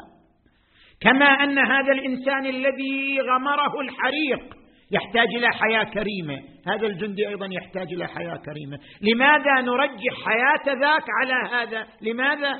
[1.01, 6.41] كما أن هذا الإنسان الذي غمره الحريق يحتاج إلى حياة كريمة.
[6.67, 8.77] هذا الجندي أيضا يحتاج إلى حياة كريمة.
[9.01, 12.53] لماذا نرجح حياة ذاك على هذا؟ لماذا؟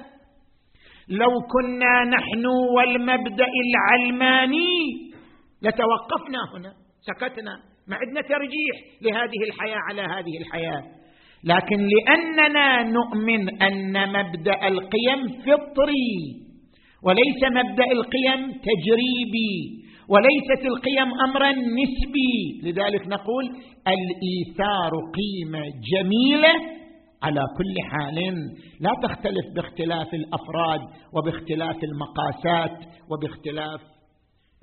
[1.10, 4.78] لو كنا نحن والمبدأ العلماني
[5.62, 7.52] لتوقفنا هنا سكتنا
[7.88, 10.84] ما عندنا ترجيح لهذه الحياة على هذه الحياة.
[11.44, 16.46] لكن لأننا نؤمن أن مبدأ القيم فطري
[17.04, 19.85] وليس مبدأ القيم تجريبي.
[20.10, 22.62] وليست القيم امرا نسبي.
[22.64, 23.46] لذلك نقول
[23.88, 26.54] الإيثار قيمة جميلة
[27.24, 28.16] على كل حال.
[28.80, 30.82] لا تختلف باختلاف الأفراد
[31.14, 32.78] وباختلاف المقاسات
[33.12, 33.82] وباختلاف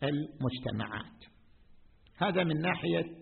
[0.02, 1.18] المجتمعات.
[2.18, 3.12] هذا من ناحية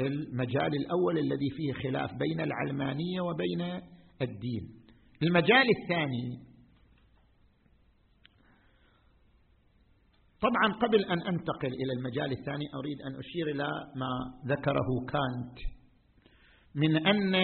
[0.00, 3.60] المجال الأول الذي فيه خلاف بين العلمانية وبين
[4.22, 4.68] الدين.
[5.22, 6.53] المجال الثاني
[10.46, 14.10] طبعا قبل أن أنتقل إلى المجال الثاني أريد أن أشير إلى ما
[14.46, 15.58] ذكره كانت.
[16.74, 17.34] من أن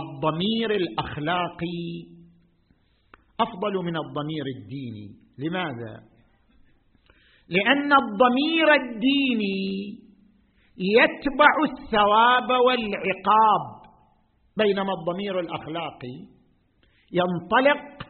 [0.00, 1.82] الضمير الأخلاقي
[3.40, 5.08] أفضل من الضمير الديني.
[5.38, 5.94] لماذا؟
[7.48, 10.02] لأن الضمير الديني
[10.78, 13.64] يتبع الثواب والعقاب
[14.56, 16.16] بينما الضمير الأخلاقي
[17.12, 18.06] ينطلق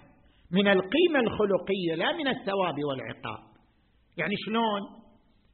[0.50, 3.51] من القيمة الخلقية لا من الثواب والعقاب.
[4.16, 4.81] يعني شلون؟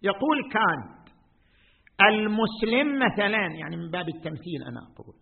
[0.02, 1.08] يقول كانت.
[2.10, 5.14] المسلم مثلا يعني من باب التمثيل أنا أقول.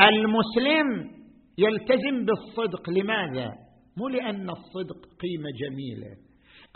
[0.00, 1.10] المسلم
[1.58, 2.90] يلتزم بالصدق.
[2.90, 3.50] لماذا؟
[3.96, 6.16] مو لأن الصدق قيمة جميلة.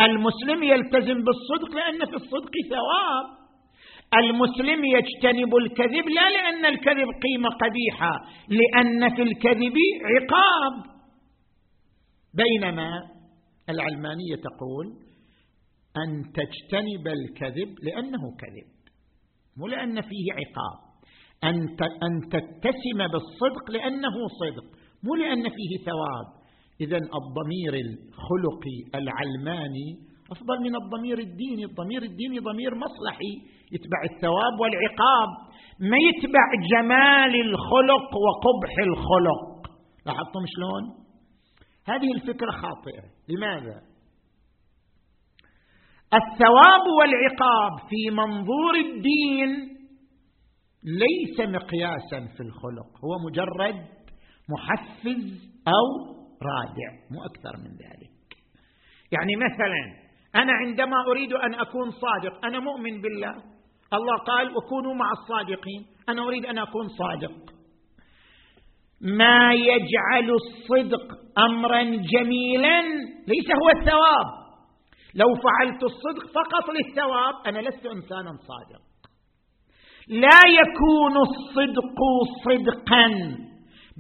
[0.00, 3.38] المسلم يلتزم بالصدق لأن في الصدق ثواب.
[4.14, 8.12] المسلم يجتنب الكذب لا لأن الكذب قيمة قبيحة
[8.48, 10.98] لأن في الكذب عقاب.
[12.34, 12.90] بينما
[13.68, 15.07] العلمانية تقول
[16.04, 18.70] أن تجتنب الكذب لأنه كذب
[19.56, 20.88] مو لأن فيه عقاب.
[21.44, 24.66] أن تتسم بالصدق لأنه صدق
[25.04, 26.28] مو لأن فيه ثواب.
[26.80, 29.88] إذا الضمير الخلقي العلماني
[30.30, 31.64] أفضل من الضمير الديني.
[31.64, 33.34] الضمير الديني ضمير مصلحي
[33.72, 35.30] يتبع الثواب والعقاب
[35.80, 39.44] ما يتبع جمال الخلق وقبح الخلق.
[40.06, 40.84] لاحظتم شلون؟
[41.86, 43.04] هذه الفكرة خاطئة.
[43.28, 43.82] لماذا؟
[46.14, 49.78] الثواب والعقاب في منظور الدين
[50.84, 53.86] ليس مقياسا في الخلق هو مجرد
[54.48, 58.10] محفز أو رادع مو أكثر من ذلك.
[59.12, 63.34] يعني مثلا أنا عندما أريد أن أكون صادق أنا مؤمن بالله.
[63.92, 65.86] الله قال وكونوا مع الصادقين.
[66.08, 67.32] أنا أريد أن أكون صادق.
[69.00, 72.82] ما يجعل الصدق امرا جميلا
[73.28, 74.47] ليس هو الثواب.
[75.20, 78.82] لو فعلت الصدق فقط للثواب أنا لست انسانا صادق.
[80.08, 81.98] لا يكون الصدق
[82.44, 83.06] صدقا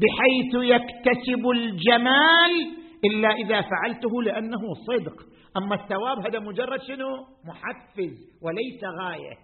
[0.00, 2.52] بحيث يكتسب الجمال
[3.04, 5.16] إلا إذا فعلته لأنه صدق.
[5.56, 7.10] أما الثواب هذا مجرد شنو؟
[7.48, 9.36] محفز وليس غاية.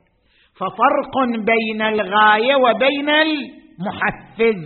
[0.59, 1.15] ففرق
[1.47, 4.63] بين الغاية وبين المحفز.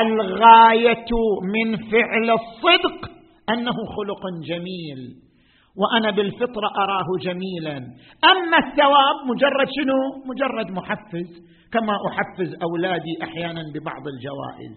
[0.00, 1.10] الغاية
[1.54, 3.10] من فعل الصدق
[3.50, 5.29] أنه خلق جميل.
[5.76, 7.76] وأنا بالفطرة أراه جميلا.
[8.24, 14.76] أما الثواب مجرد شنو؟ مجرد محفز كما أحفز أولادي أحيانا ببعض الجوائز.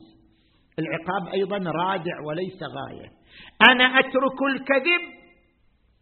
[0.80, 3.10] العقاب أيضا رادع وليس غاية.
[3.70, 5.04] أنا أترك الكذب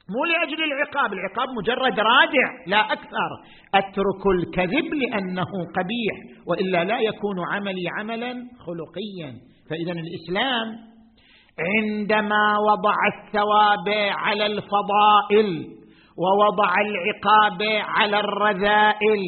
[0.09, 3.29] مو لأجل العقاب العقاب مجرد رادع لا أكثر.
[3.75, 6.15] أترك الكذب لأنه قبيح
[6.47, 8.33] وإلا لا يكون عملي عملا
[8.65, 9.31] خلقيا.
[9.69, 10.90] فاذا الإسلام
[11.61, 15.67] عندما وضع الثواب على الفضائل
[16.17, 19.21] ووضع العقاب على الرذائل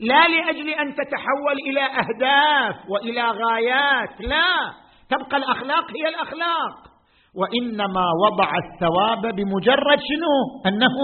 [0.00, 4.72] لا لأجل أن تتحول إلى أهداف وإلى غايات لا
[5.10, 6.88] تبقى الأخلاق هي الأخلاق.
[7.36, 10.34] وإنما وضع الثواب بمجرد شنو؟
[10.66, 10.96] أنه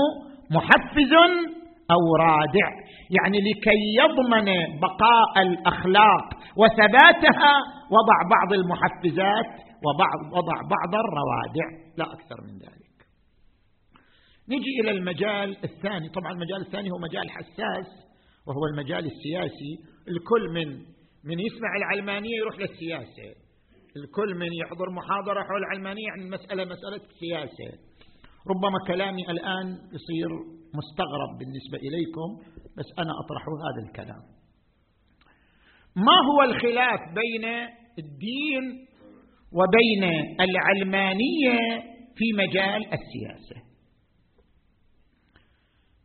[0.51, 1.13] محفز
[1.91, 2.69] أو رادع
[3.11, 4.45] يعني لكي يضمن
[4.81, 6.25] بقاء الأخلاق
[6.57, 7.55] وثباتها
[7.91, 9.64] وضع بعض المحفزات
[10.33, 12.95] وضع بعض الروادع لا أكثر من ذلك.
[14.49, 16.09] نجي إلى المجال الثاني.
[16.09, 17.87] طبعا المجال الثاني هو مجال حساس
[18.47, 19.73] وهو المجال السياسي.
[20.09, 20.95] الكل من
[21.25, 23.35] من يسمع العلمانية يروح للسياسة.
[23.97, 27.79] الكل من يحضر محاضرة حول العلمانية يعني المسألة مسألة سياسة.
[28.51, 30.29] ربما كلامي الآن يصير
[30.75, 32.29] مستغرب بالنسبة إليكم
[32.79, 34.23] بس أنا أطرح هذا الكلام.
[35.97, 37.45] ما هو الخلاف بين
[37.99, 38.87] الدين
[39.55, 40.05] وبين
[40.41, 41.59] العلمانية
[42.17, 43.63] في مجال السياسة.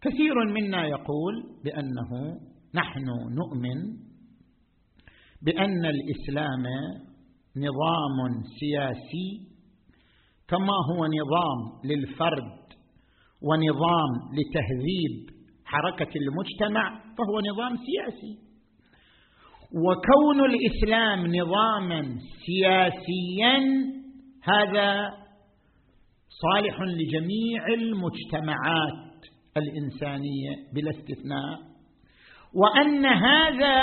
[0.02, 1.34] كثير منا يقول
[1.64, 2.40] بأنه
[2.76, 3.80] نحن نؤمن
[5.42, 6.64] بأن الإسلام
[7.58, 9.50] نظام سياسي
[10.48, 12.60] كما هو نظام للفرد
[13.42, 15.30] ونظام لتهذيب
[15.66, 18.49] حركة المجتمع فهو نظام سياسي.
[19.74, 23.58] وكون الإسلام نظاما سياسيا
[24.44, 25.10] هذا
[26.30, 29.26] صالح لجميع المجتمعات
[29.58, 31.60] الإنسانية بلا استثناء.
[32.54, 33.80] وأن هذا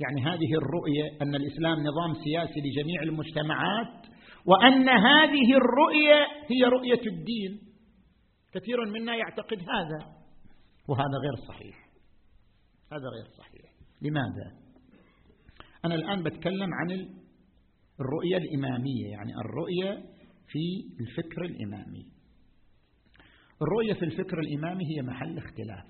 [0.00, 4.06] يعني هذه الرؤية أن الإسلام نظام سياسي لجميع المجتمعات
[4.46, 7.60] وأن هذه الرؤية هي رؤية الدين.
[8.54, 10.14] كثير منا يعتقد هذا
[10.88, 11.76] وهذا غير صحيح.
[12.92, 13.70] هذا غير صحيح.
[14.02, 14.63] لماذا؟
[15.84, 16.90] أنا الآن بتكلم عن
[18.00, 20.02] الرؤية الإمامية يعني الرؤية
[20.48, 22.06] في الفكر الإمامي.
[23.62, 25.86] الرؤية في الفكر الإمامي هي محل اختلاف.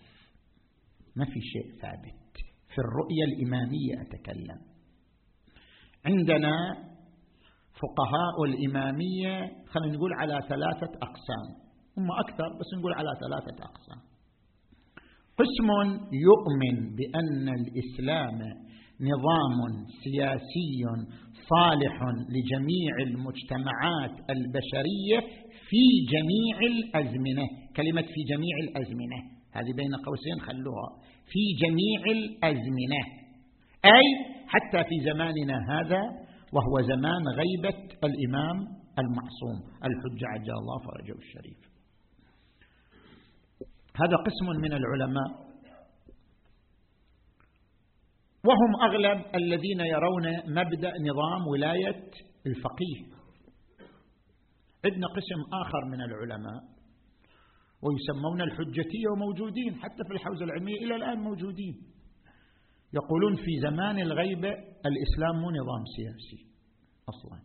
[1.16, 2.36] ما في شيء ثابت.
[2.74, 4.60] في الرؤية الإمامية أتكلم.
[6.06, 6.54] عندنا
[7.72, 11.64] فقهاء الإمامية خلينا نقول على ثلاثة أقسام.
[11.98, 14.14] هم أكثر بس نقول على ثلاثة أقسام.
[15.38, 15.68] قسم
[16.12, 18.63] يؤمن بأن الإسلام
[19.00, 20.84] نظام سياسي
[21.50, 22.02] صالح
[22.34, 25.20] لجميع المجتمعات البشرية
[25.68, 25.82] في
[26.14, 27.46] جميع الأزمنة.
[27.76, 29.18] كلمة في جميع الأزمنة
[29.52, 30.88] هذه بين قوسين خلوها.
[31.26, 33.02] في جميع الأزمنة
[33.84, 34.06] أي
[34.46, 36.02] حتى في زماننا هذا
[36.52, 38.56] وهو زمان غيبة الإمام
[38.98, 41.74] المعصوم الحجه عجل الله فرجه الشريف.
[43.96, 45.43] هذا قسم من العلماء
[48.44, 52.10] وهم أغلب الذين يرون مبدأ نظام ولاية
[52.46, 53.14] الفقيه.
[54.84, 56.62] عندنا قسم آخر من العلماء
[57.82, 61.74] ويسمون الحجتية وموجودين حتى في الحوزة العلمية إلى الآن موجودين.
[62.94, 64.48] يقولون في زمان الغيبة
[64.86, 66.46] الإسلام مو نظام سياسي
[67.08, 67.38] أصلا.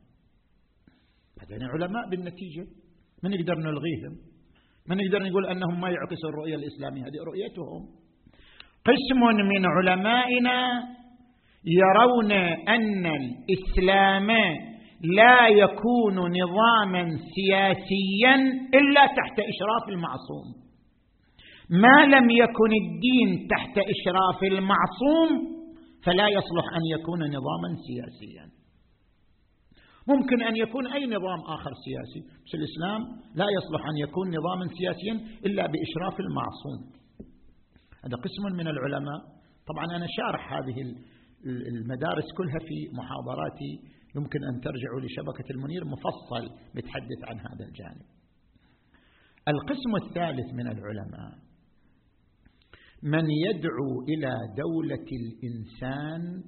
[1.41, 2.67] هذين علماء بالنتيجة.
[3.23, 4.17] من نقدر نلغيهم؟
[4.87, 7.98] من نقدر نقول أنهم ما يعكسوا الرؤية الإسلامية؟ هذه رؤيتهم.
[8.85, 10.59] قسم من علمائنا
[11.65, 12.31] يرون
[12.75, 14.27] أن الإسلام
[15.01, 18.35] لا يكون نظاما سياسيا
[18.73, 20.47] إلا تحت إشراف المعصوم.
[21.69, 25.29] ما لم يكن الدين تحت إشراف المعصوم
[26.05, 28.45] فلا يصلح أن يكون نظاما سياسيا.
[30.07, 32.21] ممكن أن يكون أي نظام آخر سياسي.
[32.45, 33.01] بس الإسلام
[33.35, 35.13] لا يصلح أن يكون نظاما سياسيا
[35.45, 36.98] إلا بإشراف المعصوم.
[38.03, 39.19] هذا قسم من العلماء.
[39.67, 40.95] طبعا أنا شارح هذه
[41.45, 43.73] المدارس كلها في محاضراتي.
[44.15, 46.43] يمكن أن ترجعوا لشبكة المنير مفصل
[46.75, 48.05] بتحدث عن هذا الجانب.
[49.47, 51.49] القسم الثالث من العلماء
[53.03, 56.43] من يدعو إلى دولة الإنسان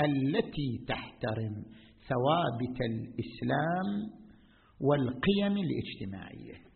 [0.00, 1.64] التي تحترم
[2.08, 3.88] ثوابت الإسلام
[4.80, 6.69] والقيم الاجتماعية.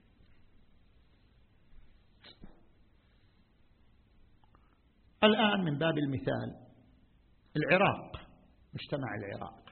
[5.26, 6.50] الآن من باب المثال
[7.56, 8.16] العراق
[8.74, 9.64] مجتمع العراق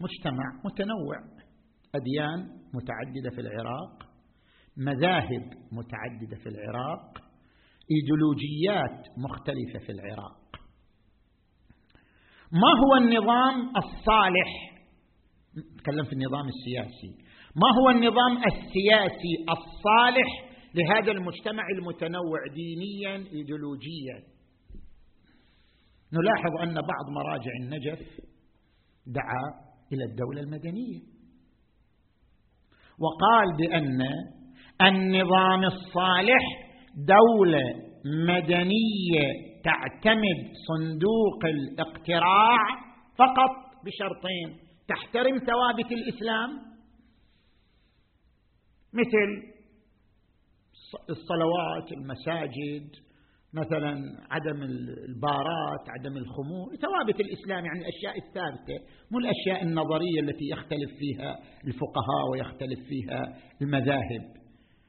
[0.00, 1.18] مجتمع متنوع
[1.94, 2.40] أديان
[2.74, 4.06] متعددة في العراق
[4.76, 7.18] مذاهب متعددة في العراق
[7.90, 10.56] إيديولوجيات مختلفة في العراق.
[12.52, 14.76] ما هو النظام الصالح؟
[15.74, 17.16] نتكلم في النظام السياسي.
[17.56, 24.35] ما هو النظام السياسي الصالح لهذا المجتمع المتنوع دينيا ايديولوجيا؟
[26.12, 27.98] نلاحظ أن بعض مراجع النجف
[29.06, 29.44] دعا
[29.92, 31.00] إلى الدولة المدنية.
[32.98, 34.02] وقال بأن
[34.82, 36.42] النظام الصالح
[36.96, 37.86] دولة
[38.28, 42.58] مدنية تعتمد صندوق الاقتراع
[43.16, 46.50] فقط بشرطين تحترم ثوابت الإسلام
[48.92, 49.56] مثل
[51.10, 53.05] الصلوات المساجد
[53.56, 53.92] مثلا
[54.30, 54.62] عدم
[55.08, 58.76] البارات عدم الخمور ثوابت الإسلام يعني الأشياء الثابتة
[59.10, 64.24] مو الأشياء النظرية التي يختلف فيها الفقهاء ويختلف فيها المذاهب.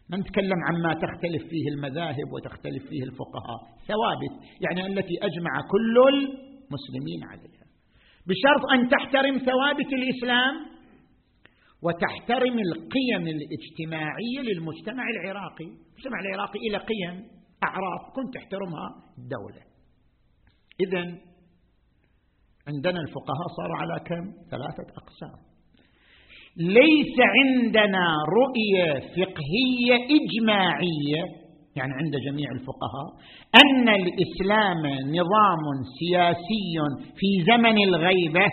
[0.09, 3.59] ما نتكلم عما تختلف فيه المذاهب وتختلف فيه الفقهاء.
[3.87, 7.65] ثوابت يعني التي أجمع كل المسلمين عليها.
[8.27, 10.55] بشرط أن تحترم ثوابت الإسلام
[11.83, 15.65] وتحترم القيم الاجتماعية للمجتمع العراقي.
[15.65, 18.87] المجتمع العراقي إلى قيم أعراف كنت تحترمها
[19.17, 19.61] الدولة.
[20.79, 21.01] إذا
[22.67, 25.47] عندنا الفقهاء صاروا على كم؟ ثلاثة أقسام.
[26.57, 31.23] ليس عندنا رؤية فقهية إجماعية
[31.75, 33.09] يعني عند جميع الفقهاء
[33.63, 35.63] أن الإسلام نظام
[35.99, 36.75] سياسي
[37.15, 38.47] في زمن الغيبة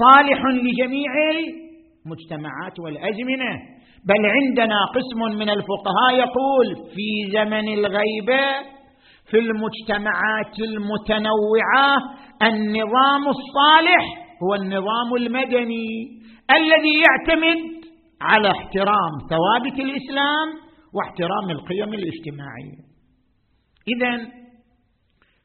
[0.00, 1.12] صالح لجميع
[2.06, 3.71] المجتمعات والأزمنة.
[4.04, 8.72] بل عندنا قسم من الفقهاء يقول في زمن الغيبه
[9.30, 11.96] في المجتمعات المتنوعة
[12.42, 14.04] النظام الصالح
[14.42, 15.88] هو النظام المدني
[16.50, 17.82] الذي يعتمد
[18.20, 20.48] على احترام ثوابت الإسلام
[20.94, 22.82] واحترام القيم الاجتماعية.
[23.88, 24.16] اذا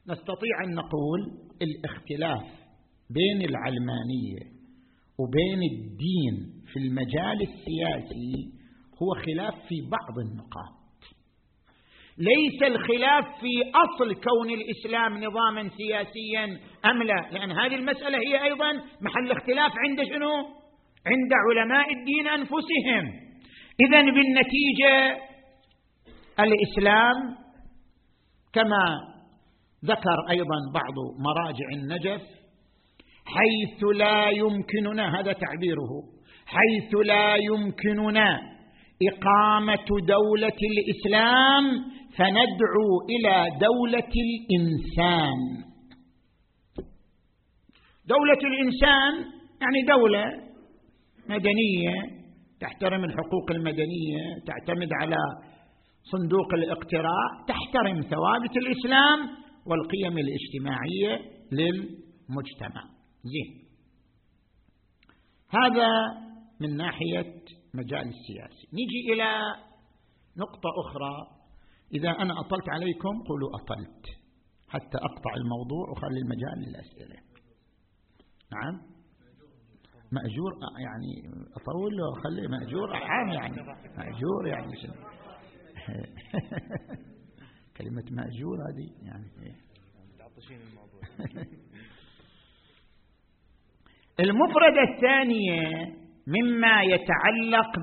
[0.10, 1.20] نستطيع أن نقول
[1.62, 2.44] الاختلاف
[3.10, 4.58] بين العلمانية
[5.20, 8.34] وبين الدين في المجال السياسي
[9.02, 10.78] هو خلاف في بعض النقاط.
[12.18, 18.72] ليس الخلاف في أصل كون الإسلام نظاما سياسيا أم لا؟ لأن هذه المسألة هي أيضا
[19.02, 20.34] محل اختلاف عند شنو؟
[21.08, 23.06] عند علماء الدين أنفسهم.
[23.88, 25.18] اذا بالنتيجة
[26.40, 27.36] الإسلام
[28.54, 28.86] كما
[29.86, 32.22] ذكر أيضا بعض مراجع النجف
[33.26, 36.17] حيث لا يمكننا هذا تعبيره.
[36.48, 38.40] حيث لا يمكننا
[39.10, 41.66] إقامة دولة الإسلام
[42.18, 43.36] فندعو إلى
[43.68, 45.40] دولة الإنسان.
[48.08, 49.14] دولة الإنسان
[49.62, 50.26] يعني دولة
[51.30, 51.96] مدنية
[52.60, 55.18] تحترم الحقوق المدنية تعتمد على
[56.12, 59.20] صندوق الاقتراع تحترم ثوابت الإسلام
[59.66, 61.22] والقيم الاجتماعية
[61.52, 62.84] للمجتمع.
[63.24, 63.68] زين.
[65.50, 65.90] هذا
[66.60, 67.42] من ناحية
[67.74, 68.68] مجال السياسي.
[68.74, 69.56] نجي إلى
[70.38, 71.28] نقطة أخرى.
[71.94, 74.06] إذا أنا أطلت عليكم قولوا أطلت
[74.70, 77.16] حتى أقطع الموضوع وخلي المجال للأسئلة.
[78.52, 78.82] نعم؟
[80.12, 83.56] مأجور يعني أطول وأخلي مأجور عام يعني.
[83.98, 84.94] مأجور يعني شنو؟
[87.78, 89.56] كلمة مأجور هذه يعني
[90.18, 91.02] تعطشين الموضوع.
[94.20, 97.80] المفردة الثانية مما يتعلق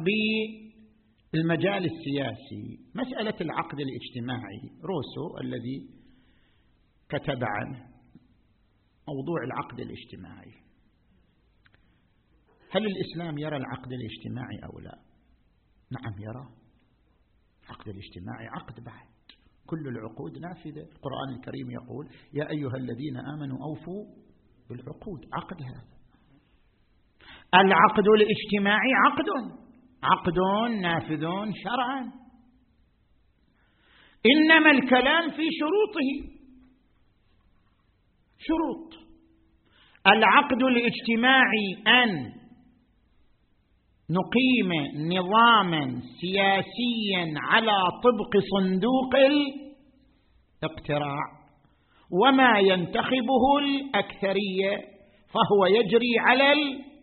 [1.32, 4.60] بالمجال السياسي مسألة العقد الاجتماعي.
[4.84, 5.88] روسو الذي
[7.08, 7.78] كتب عنه
[9.08, 10.52] موضوع العقد الاجتماعي.
[12.70, 14.98] هل الإسلام يرى العقد الاجتماعي أو لا؟
[15.90, 16.48] نعم يرى.
[17.64, 19.08] العقد الاجتماعي عقد بعد.
[19.66, 20.82] كل العقود نافذة.
[20.92, 24.04] القرآن الكريم يقول يا أيها الذين آمنوا أوفوا
[24.68, 25.26] بالعقود.
[25.32, 25.93] عقد هذا.
[27.54, 29.28] العقد الاجتماعي عقد.
[30.02, 30.38] عقد
[30.80, 31.24] نافذ
[31.64, 32.12] شرعا.
[34.36, 36.34] إنما الكلام في شروطه.
[38.38, 39.04] شروط.
[40.06, 42.32] العقد الاجتماعي أن
[44.10, 44.72] نقيم
[45.12, 49.14] نظاما سياسيا على طبق صندوق
[50.62, 51.44] الاقتراع.
[52.22, 54.94] وما ينتخبه الأكثرية
[55.28, 56.52] فهو يجري على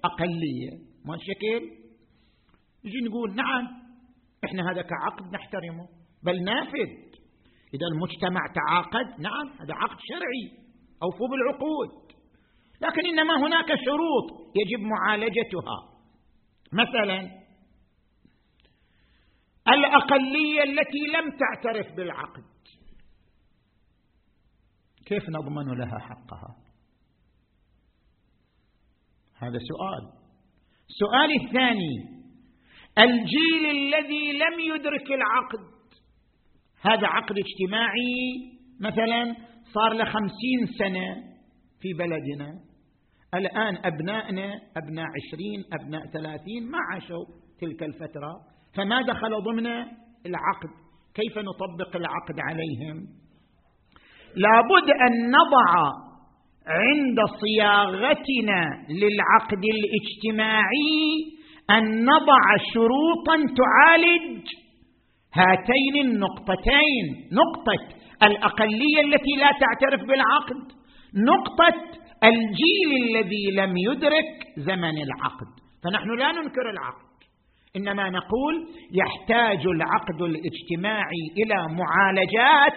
[0.05, 0.71] الاقليه
[1.05, 1.81] ما الشكل
[2.83, 3.67] يجي نقول نعم
[4.45, 5.87] إحنا هذا كعقد نحترمه.
[6.23, 6.89] بل نافذ.
[7.73, 10.67] إذا المجتمع تعاقد نعم هذا عقد شرعي
[11.03, 12.11] أوفوا بالعقود.
[12.81, 15.77] لكن إنما هناك شروط يجب معالجتها.
[16.73, 17.41] مثلا
[19.67, 22.43] الأقلية التي لم تعترف بالعقد.
[25.05, 26.55] كيف نضمن لها حقها؟
[29.41, 30.03] هذا سؤال.
[30.89, 32.21] السؤال الثاني
[32.97, 35.71] الجيل الذي لم يدرك العقد
[36.81, 39.35] هذا عقد اجتماعي مثلا
[39.73, 41.15] صار له خمسين سنة
[41.79, 42.59] في بلدنا.
[43.33, 47.25] الآن أبنائنا أبناء عشرين أبناء ثلاثين ما عاشوا
[47.61, 48.33] تلك الفترة.
[48.75, 49.67] فما دخل ضمن
[50.25, 50.69] العقد؟
[51.13, 53.07] كيف نطبق العقد عليهم؟
[54.35, 56.10] لابد أن نضع
[56.67, 61.01] عند صياغتنا للعقد الاجتماعي
[61.69, 62.41] أن نضع
[62.73, 64.45] شروطا تعالج
[65.33, 67.05] هاتين النقطتين.
[67.33, 70.71] نقطة الأقلية التي لا تعترف بالعقد.
[71.15, 75.47] نقطة الجيل الذي لم يدرك زمن العقد.
[75.83, 77.11] فنحن لا ننكر العقد.
[77.75, 82.73] إنما نقول يحتاج العقد الاجتماعي إلى معالجات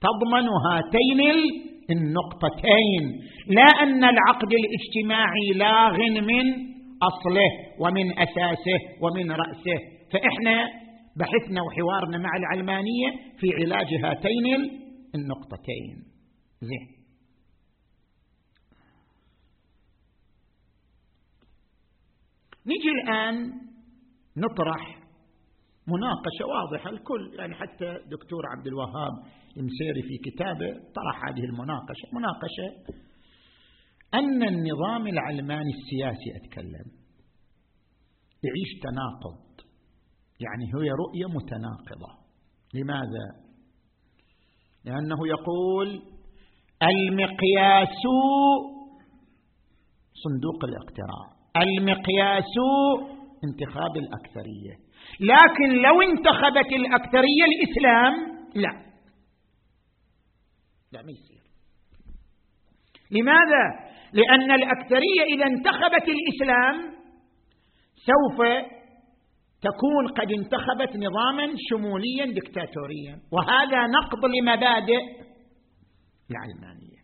[0.00, 1.20] تضمن هاتين
[1.90, 3.20] النقطتين.
[3.46, 9.78] لا أن العقد الاجتماعي لاغ من أصله ومن أساسه ومن رأسه.
[10.12, 10.68] فإحنا
[11.16, 14.46] بحثنا وحوارنا مع العلمانية في علاج هاتين
[15.14, 16.04] النقطتين.
[16.60, 16.96] زين.
[22.66, 23.52] نجي الآن
[24.36, 24.98] نطرح
[25.88, 29.12] مناقشة واضحة الكل يعني حتى دكتور عبد الوهاب
[29.56, 32.08] المسيري في كتابه طرح هذه المناقشة.
[32.12, 32.68] مناقشة
[34.14, 36.86] أن النظام العلماني السياسي أتكلم
[38.44, 39.46] يعيش تناقض.
[40.40, 42.12] يعني هي رؤية متناقضة.
[42.74, 43.26] لماذا؟
[44.84, 46.02] لأنه يقول
[46.82, 48.02] المقياس
[50.24, 51.36] صندوق الاقتراع.
[51.56, 52.54] المقياس
[53.44, 54.74] انتخاب الأكثرية.
[55.20, 58.85] لكن لو انتخبت الأكثرية الإسلام لا.
[61.02, 61.46] ما يصير
[63.10, 63.64] لماذا؟
[64.12, 66.96] لأن الأكثرية إذا انتخبت الإسلام
[67.94, 68.46] سوف
[69.62, 75.02] تكون قد انتخبت نظاما شموليا دكتاتوريا وهذا نقض لمبادئ
[76.30, 76.96] العلمانية.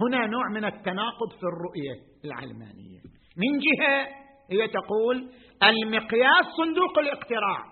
[0.00, 1.94] هنا نوع من التناقض في الرؤية
[2.24, 3.00] العلمانية.
[3.36, 4.08] من جهة
[4.50, 5.30] هي تقول
[5.62, 7.71] المقياس صندوق الاقتراع.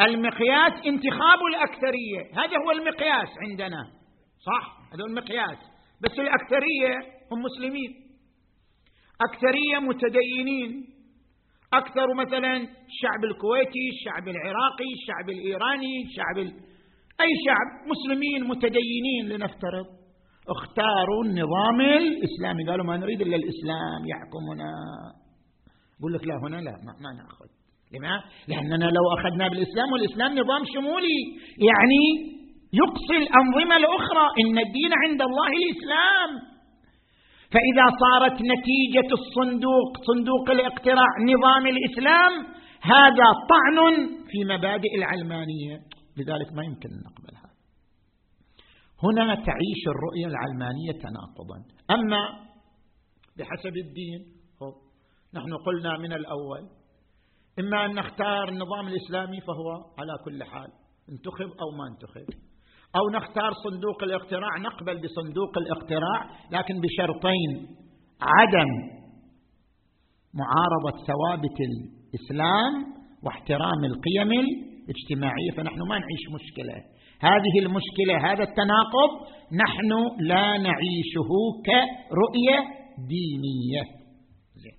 [0.00, 2.22] المقياس انتخاب الأكثرية.
[2.32, 3.82] هذا هو المقياس عندنا.
[4.46, 5.58] صح؟ هذا المقياس.
[6.02, 6.94] بس الأكثرية
[7.32, 7.90] هم مسلمين.
[9.20, 10.84] أكثرية متدينين.
[11.74, 16.52] أكثر مثلا الشعب الكويتي الشعب العراقي الشعب الإيراني الشعب ال...
[17.20, 17.88] أي شعب.
[17.92, 19.86] مسلمين متدينين لنفترض.
[20.48, 22.66] اختاروا النظام الإسلامي.
[22.68, 24.72] قالوا ما نريد إلا الإسلام يحكمنا.
[26.00, 27.61] يقول لك لا هنا لا ما, ما نأخذ.
[27.94, 31.20] لماذا؟ لأننا لو أخذنا بالإسلام والإسلام نظام شمولي.
[31.68, 32.02] يعني
[32.72, 36.30] يقصي الأنظمة الأخرى إن الدين عند الله الإسلام.
[37.52, 42.32] فإذا صارت نتيجة الصندوق صندوق الاقتراع نظام الإسلام
[42.82, 43.78] هذا طعن
[44.30, 45.76] في مبادئ العلمانية.
[46.16, 47.50] لذلك ما يمكن نقبلها.
[49.04, 51.58] هنا تعيش الرؤية العلمانية تناقضا.
[51.90, 52.22] أما
[53.38, 54.20] بحسب الدين
[55.34, 56.81] نحن قلنا من الأول
[57.58, 60.68] إما أن نختار النظام الإسلامي فهو على كل حال
[61.12, 62.42] انتخب أو ما انتخب.
[62.96, 67.76] أو نختار صندوق الاقتراع نقبل بصندوق الاقتراع لكن بشرطين
[68.20, 68.70] عدم
[70.34, 72.72] معارضة ثوابت الإسلام
[73.22, 75.50] واحترام القيم الاجتماعية.
[75.56, 76.74] فنحن ما نعيش مشكلة.
[77.20, 79.10] هذه المشكلة هذا التناقض
[79.64, 81.30] نحن لا نعيشه
[81.66, 82.58] كرؤية
[83.08, 83.82] دينية
[84.54, 84.78] زين.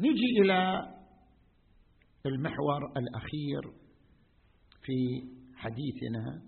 [0.00, 0.88] نجي إلى
[2.26, 3.62] المحور الأخير
[4.82, 5.22] في
[5.56, 6.42] حديثنا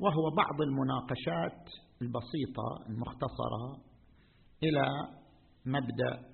[0.00, 1.68] وهو بعض المناقشات
[2.02, 3.84] البسيطة المختصرة
[4.62, 4.86] إلى
[5.66, 6.32] مبدأ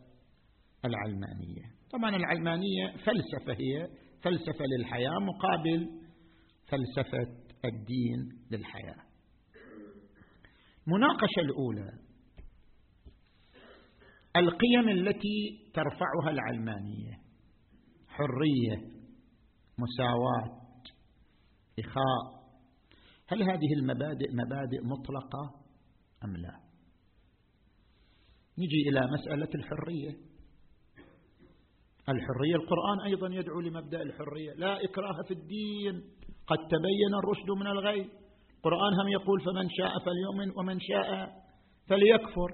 [0.85, 1.65] العلمانية.
[1.93, 3.89] طبعا العلمانية فلسفة هي
[4.23, 6.01] فلسفة للحياة مقابل
[6.69, 9.03] فلسفة الدين للحياة.
[10.87, 12.08] المناقشة الأولى
[14.39, 17.21] القيم التي ترفعها العلمانية
[18.09, 18.99] حرية
[19.79, 20.61] مساواة
[21.79, 22.39] إخاء.
[23.29, 25.55] هل هذه المبادئ مبادئ مطلقة
[26.25, 26.61] أم لا؟
[28.59, 30.11] نجي إلى مسألة الحرية.
[32.09, 34.53] الحرية القرآن أيضا يدعو لمبدأ الحرية.
[34.53, 36.03] لا إكراه في الدين.
[36.47, 38.11] قد تبين الرشد من الغي.
[38.57, 41.33] القرآن هم يقول فمن شاء فليؤمن ومن شاء
[41.89, 42.51] فليكفر.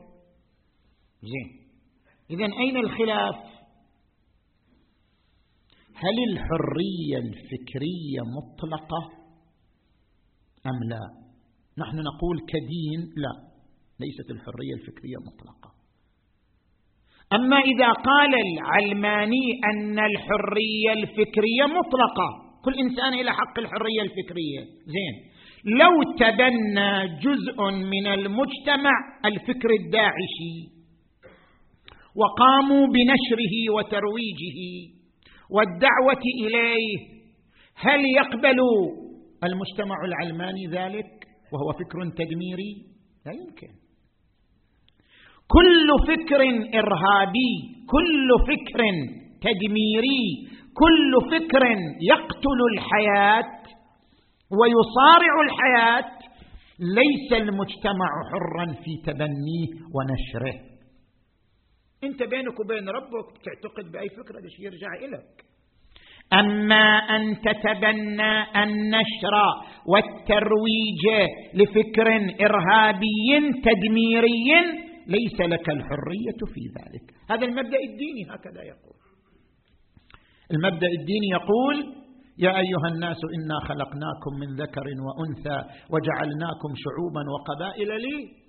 [1.22, 1.63] زين.
[2.30, 3.34] اذا أين الخلاف؟
[5.94, 9.24] هل الحرية الفكرية مطلقة
[10.66, 11.24] أم لا؟
[11.78, 13.54] نحن نقول كدين لا
[14.00, 15.74] ليست الحرية الفكرية مطلقة.
[17.32, 22.28] أما إذا قال العلماني أن الحرية الفكرية مطلقة
[22.64, 24.60] كل إنسان إلى حق الحرية الفكرية.
[24.86, 25.34] زين.
[25.64, 28.92] لو تبنى جزء من المجتمع
[29.24, 30.73] الفكر الداعشي
[32.16, 34.58] وقاموا بنشره وترويجه
[35.50, 37.14] والدعوة إليه
[37.76, 38.58] هل يقبل
[39.44, 41.10] المجتمع العلماني ذلك
[41.52, 42.74] وهو فكر تدميري؟
[43.26, 43.72] لا يمكن.
[45.48, 46.40] كل فكر
[46.78, 47.54] إرهابي
[47.94, 48.80] كل فكر
[49.46, 50.24] تدميري
[50.74, 51.64] كل فكر
[52.10, 53.54] يقتل الحياة
[54.58, 56.18] ويصارع الحياة
[56.78, 60.73] ليس المجتمع حرا في تبنيه ونشره.
[62.06, 65.36] انت بينك وبين ربك تعتقد بأي فكرة إيش يرجع إليك.
[66.32, 66.86] أما
[67.16, 69.34] أن تتبنى النشر
[69.86, 71.04] والترويج
[71.54, 72.08] لفكر
[72.46, 74.48] إرهابي تدميري
[75.06, 77.14] ليس لك الحرية في ذلك.
[77.30, 78.96] هذا المبدأ الديني هكذا يقول.
[80.54, 82.04] المبدأ الديني يقول
[82.38, 85.58] يا أيها الناس إنا خلقناكم من ذكر وأنثى
[85.92, 88.43] وجعلناكم شعوبا وقبائل لي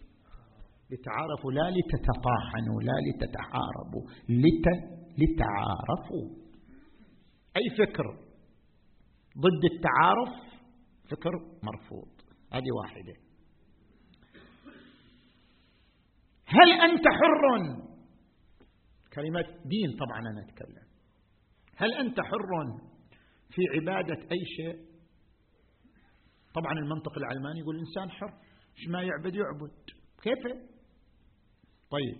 [0.91, 4.67] لتعارفوا لا لتتطاحنوا لا لتتحاربوا لت...
[5.17, 6.45] لتعارفوا.
[7.57, 8.05] أي فكر
[9.37, 10.61] ضد التعارف
[11.09, 11.31] فكر
[11.63, 12.11] مرفوض.
[12.53, 13.13] هذه واحدة.
[16.45, 17.41] هل أنت حر؟
[19.13, 20.85] كلمة دين طبعا أنا أتكلم.
[21.77, 22.79] هل أنت حر
[23.49, 24.85] في عبادة أي شيء؟
[26.53, 28.33] طبعا المنطق العلماني يقول الإنسان حر
[28.89, 29.71] ما يعبد يعبد.
[30.23, 30.74] كيف؟
[31.91, 32.17] طيب.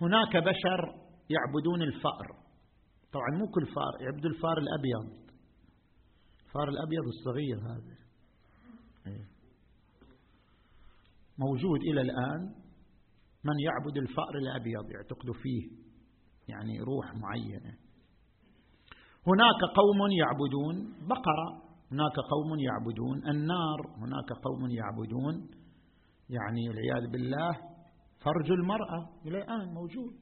[0.00, 0.94] هناك بشر
[1.30, 2.40] يعبدون الفأر.
[3.12, 5.30] طبعا مو كل فأر يعبدوا الفأر الأبيض.
[6.46, 7.96] الفأر الأبيض الصغير هذا.
[9.06, 9.28] إيه.
[11.38, 12.54] موجود إلى الآن
[13.44, 15.68] من يعبد الفأر الأبيض يعتقد فيه
[16.48, 17.76] يعني روح معينة.
[19.26, 25.50] هناك قوم يعبدون بقرة هناك قوم يعبدون النار هناك قوم يعبدون
[26.30, 27.69] يعني والعياذ بالله
[28.24, 30.20] فرج المرأة إلى الآن موجود.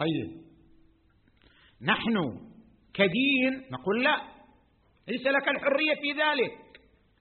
[0.00, 0.40] طيب.
[1.82, 2.16] نحن
[2.94, 4.16] كدين نقول لا.
[5.08, 6.58] ليس لك الحرية في ذلك.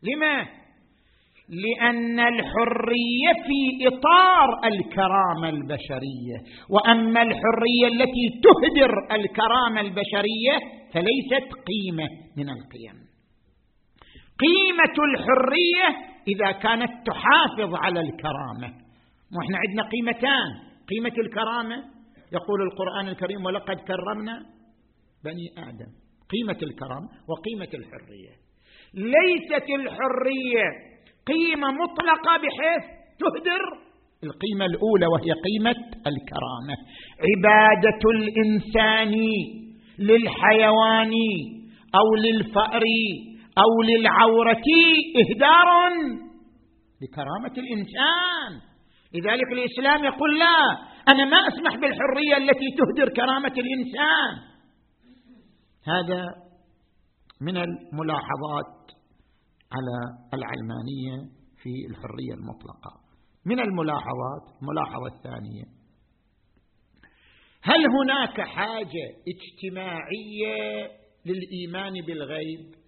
[0.04, 0.48] لما؟
[1.50, 6.38] لأن الحرية في إطار الكرامة البشرية.
[6.70, 12.08] وأما الحرية التي تهدر الكرامة البشرية فليست قيمة
[12.38, 13.10] من القيم.
[14.40, 18.74] قيمة الحرية إذا كانت تحافظ على الكرامة.
[19.38, 20.50] وإحنا عندنا قيمتان.
[20.90, 21.76] قيمة الكرامة؟
[22.34, 24.46] يقول القرآن الكريم ولقد كرمنا
[25.24, 25.92] بني آدم.
[26.30, 28.34] قيمة الكرامة وقيمة الحرية.
[28.94, 30.68] ليست الحرية
[31.28, 32.84] قيمة مطلقة بحيث
[33.20, 33.90] تهدر.
[34.24, 35.80] القيمة الأولى وهي قيمة
[36.12, 36.76] الكرامة.
[37.28, 39.16] عبادة الإنسان
[40.00, 41.14] للحيوان
[41.96, 42.84] أو للفأر
[43.64, 44.68] أو للعورة
[45.22, 45.68] إهدار
[47.02, 48.70] لكرامة الإنسان.
[49.14, 50.60] لذلك الإسلام يقول لا
[51.12, 54.32] أنا ما أسمح بالحرية التي تهدر كرامة الإنسان.
[55.84, 56.26] هذا
[57.42, 58.92] من الملاحظات
[59.72, 59.98] على
[60.34, 61.32] العلمانية
[61.62, 63.10] في الحرية المطلقة.
[63.46, 65.64] من الملاحظات الملاحظة الثانية
[67.64, 70.92] هل هناك حاجة اجتماعية
[71.26, 72.79] للإيمان بالغيب؟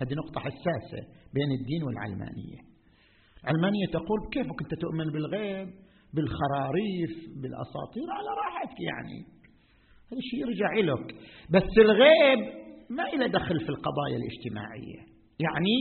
[0.00, 1.00] هذه نقطة حساسة
[1.34, 2.60] بين الدين والعلمانية.
[3.44, 5.68] العلمانيه تقول كيفك انت تؤمن بالغيب
[6.14, 9.18] بالخراريف بالأساطير؟ على راحتك يعني.
[10.12, 11.14] هذا الشيء يرجع لك
[11.50, 12.38] بس الغيب
[12.90, 15.00] ما إلى دخل في القضايا الاجتماعية.
[15.40, 15.76] يعني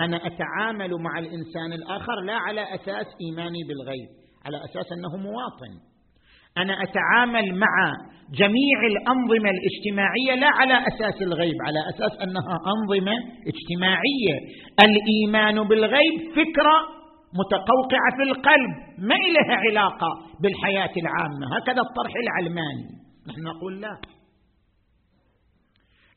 [0.00, 4.08] أنا أتعامل مع الإنسان الآخر لا على أساس إيماني بالغيب
[4.44, 5.80] على أساس أنه مواطن.
[6.62, 7.92] أنا أتعامل مع
[8.34, 13.16] جميع الأنظمة الاجتماعية لا على أساس الغيب على أساس أنها أنظمة
[13.52, 14.36] اجتماعية.
[14.86, 16.76] الإيمان بالغيب فكرة
[17.40, 20.08] متقوقعة في القلب ما لها علاقة
[20.42, 21.56] بالحياة العامة.
[21.56, 22.88] هكذا الطرح العلماني.
[23.28, 23.96] نحن نقول لا.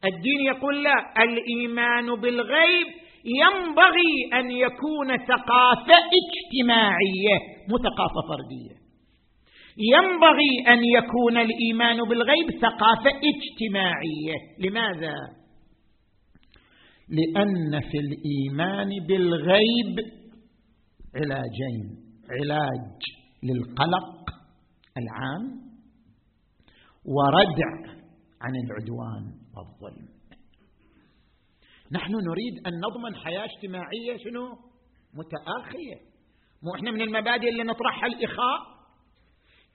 [0.06, 1.24] الدين يقول لا.
[1.24, 2.88] الإيمان بالغيب
[3.26, 7.38] ينبغي أن يكون ثقافة اجتماعية
[7.70, 8.81] مو ثقافة فردية.
[9.78, 14.36] ينبغي أن يكون الإيمان بالغيب ثقافة اجتماعية.
[14.60, 15.16] لماذا؟
[17.10, 19.96] لأن في الإيمان بالغيب
[21.16, 22.02] علاجين.
[22.30, 23.02] علاج
[23.44, 24.30] للقلق
[24.98, 25.72] العام
[27.06, 27.92] وردع
[28.42, 29.24] عن العدوان
[29.56, 30.08] والظلم.
[31.92, 34.48] نحن نريد أن نضمن حياة اجتماعية شنو؟
[35.14, 36.12] متآخية.
[36.64, 38.81] مو إحنا من المبادئ اللي نطرحها الإخاء؟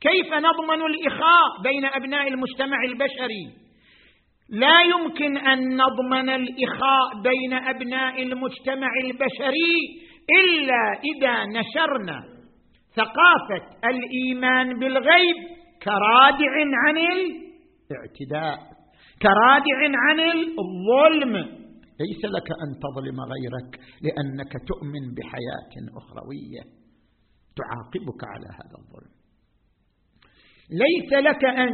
[0.01, 3.67] كيف نضمن الإخاء بين أبناء المجتمع البشري؟
[4.51, 9.77] لا يمكن أن نضمن الإخاء بين أبناء المجتمع البشري
[10.41, 12.21] إلا إذا نشرنا
[12.95, 15.37] ثقافة الإيمان بالغيب
[15.83, 16.53] كرادع
[16.87, 18.59] عن الاعتداء
[19.23, 19.79] كرادع
[20.09, 20.21] عن
[20.59, 21.37] الظلم.
[22.01, 26.63] ليس لك أن تظلم غيرك لأنك تؤمن بحياة أخروية
[27.57, 29.16] تعاقبك على هذا الظلم.
[30.71, 31.71] ليس لك أن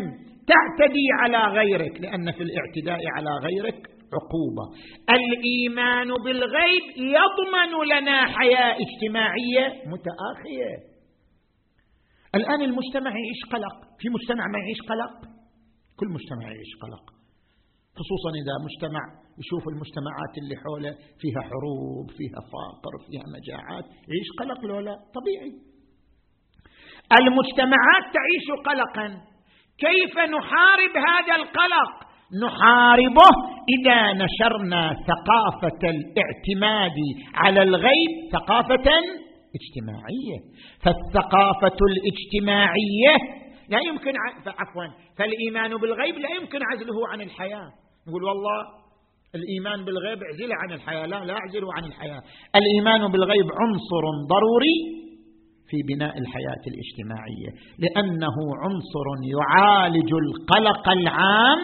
[0.46, 4.64] تعتدي على غيرك لأن في الاعتداء على غيرك عقوبة.
[5.10, 10.92] الإيمان بالغيب يضمن لنا حياة اجتماعية متآخية.
[12.34, 13.76] الآن المجتمع يعيش قلق.
[13.98, 15.32] في مجتمع ما يعيش قلق؟
[15.96, 17.04] كل مجتمع يعيش قلق.
[17.98, 19.02] خصوصا إذا مجتمع
[19.42, 25.71] يشوف المجتمعات اللي حوله فيها حروب فيها فقر فيها مجاعات يعيش قلق لو لا طبيعي.
[27.20, 29.06] المجتمعات تعيش قلقا.
[29.78, 31.92] كيف نحارب هذا القلق؟
[32.44, 33.30] نحاربه
[33.74, 36.98] إذا نشرنا ثقافة الاعتماد
[37.34, 38.88] على الغيب ثقافة
[39.58, 40.38] اجتماعية.
[40.84, 43.14] فالثقافة الاجتماعية
[43.68, 44.12] لا يمكن
[44.46, 44.86] عفوا
[45.18, 47.68] فالإيمان بالغيب لا يمكن عزله عن الحياة.
[48.08, 48.60] نقول والله
[49.34, 51.06] الإيمان بالغيب اعزله عن الحياة.
[51.06, 52.22] لا لا أعزله عن الحياة.
[52.56, 55.01] الإيمان بالغيب عنصر ضروري
[55.72, 61.62] في بناء الحياة الاجتماعية لأنه عنصر يعالج القلق العام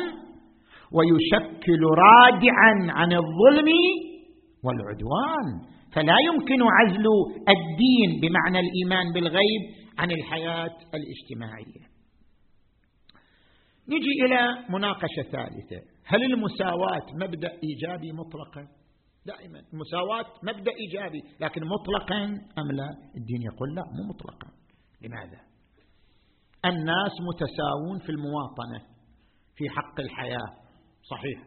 [0.93, 3.69] ويشكل رادعا عن الظلم
[4.65, 5.47] والعدوان.
[5.93, 7.07] فلا يمكن عزل
[7.55, 9.63] الدين بمعنى الإيمان بالغيب
[9.99, 11.83] عن الحياة الاجتماعية.
[13.89, 14.41] نجي إلى
[14.71, 15.81] مناقشة ثالثة.
[16.07, 18.78] هل المساواة مبدأ إيجابي مطلقا؟
[19.33, 19.61] دائما.
[19.73, 21.23] المساواة مبدأ إيجابي.
[21.41, 22.25] لكن مطلقا
[22.59, 24.49] أم لا؟ الدين يقول لا مو مطلقا.
[25.03, 25.41] لماذا؟
[26.65, 28.81] الناس متساوون في المواطنة
[29.57, 30.51] في حق الحياة.
[31.11, 31.39] صحيح.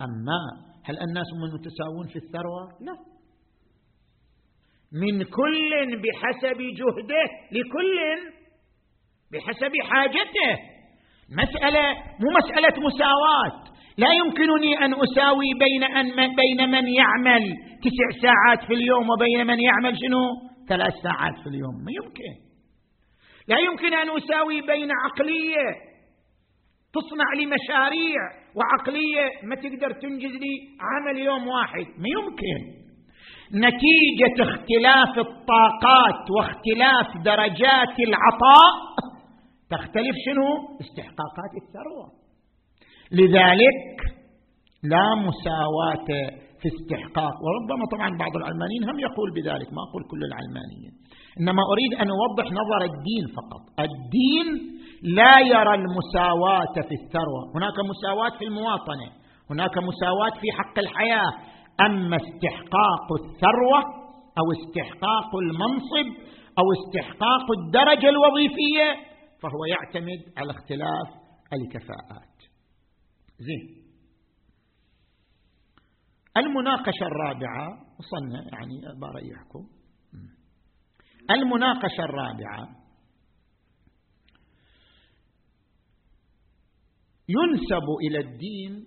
[0.00, 0.40] أما
[0.84, 2.96] هل الناس متساوون في الثروة؟ لا.
[4.92, 5.70] من كل
[6.02, 7.98] بحسب جهده لكل
[9.32, 10.52] بحسب حاجته.
[11.30, 13.75] مسألة مو مسألة مساواة.
[13.98, 19.60] لا يمكنني أن أساوي بين أن بين من يعمل تسع ساعات في اليوم وبين من
[19.60, 20.24] يعمل شنو؟
[20.68, 21.74] ثلاث ساعات في اليوم.
[21.84, 22.34] ما يمكن.
[23.48, 25.66] لا يمكن أن أساوي بين عقلية
[26.94, 28.20] تصنع لي مشاريع
[28.56, 31.86] وعقلية ما تقدر تنجز لي عمل يوم واحد.
[31.98, 32.60] ما يمكن.
[33.54, 38.72] نتيجة اختلاف الطاقات واختلاف درجات العطاء
[39.70, 40.48] تختلف شنو؟
[40.80, 42.25] استحقاقات الثروة.
[43.12, 43.80] لذلك
[44.82, 46.08] لا مساواة
[46.60, 47.34] في استحقاق.
[47.44, 50.92] وربما طبعا بعض العلمانيين هم يقول بذلك ما أقول كل العلمانيين.
[51.40, 53.62] إنما أريد أن أوضح نظر الدين فقط.
[53.86, 54.48] الدين
[55.18, 57.42] لا يرى المساواة في الثروة.
[57.56, 59.08] هناك مساواة في المواطنة
[59.50, 61.30] هناك مساواة في حق الحياة.
[61.86, 63.80] أما استحقاق الثروة
[64.38, 66.08] أو استحقاق المنصب
[66.58, 68.88] أو استحقاق الدرجة الوظيفية
[69.42, 71.08] فهو يعتمد على اختلاف
[71.52, 72.35] الكفاءات.
[73.38, 73.86] زين.
[76.36, 77.68] المناقشة الرابعة
[77.98, 79.68] وصلنا يعني بريحكم
[81.30, 82.86] المناقشة الرابعة
[87.28, 88.86] ينسب إلى الدين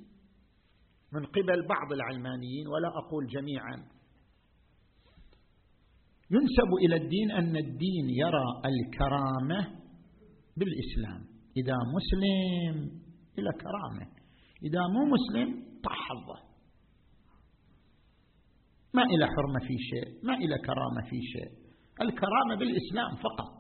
[1.14, 3.76] من قبل بعض العلمانيين ولا أقول جميعا.
[6.32, 9.80] ينسب إلى الدين أن الدين يرى الكرامة
[10.58, 11.26] بالإسلام.
[11.58, 13.02] إذا مسلم
[13.40, 14.19] إلى كرامة.
[14.64, 16.50] إذا مو مسلم طح حظه.
[18.94, 21.52] ما إلى حرمة في شيء ما إلى كرامة في شيء.
[22.02, 23.60] الكرامة بالإسلام فقط.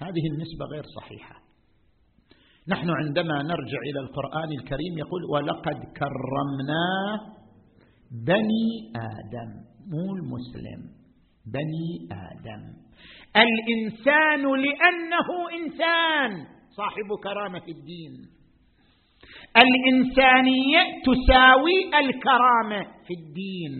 [0.00, 1.42] هذه النسبة غير صحيحة.
[2.68, 6.86] نحن عندما نرجع إلى القرآن الكريم يقول ولقد كرمنا
[8.10, 9.50] بني آدم.
[9.86, 10.80] مو المسلم
[11.46, 12.62] بني آدم.
[13.36, 16.46] الإنسان لأنه إنسان.
[16.70, 18.35] صاحب كرامة الدين.
[19.62, 23.74] الإنسانية تساوي الكرامة في الدين.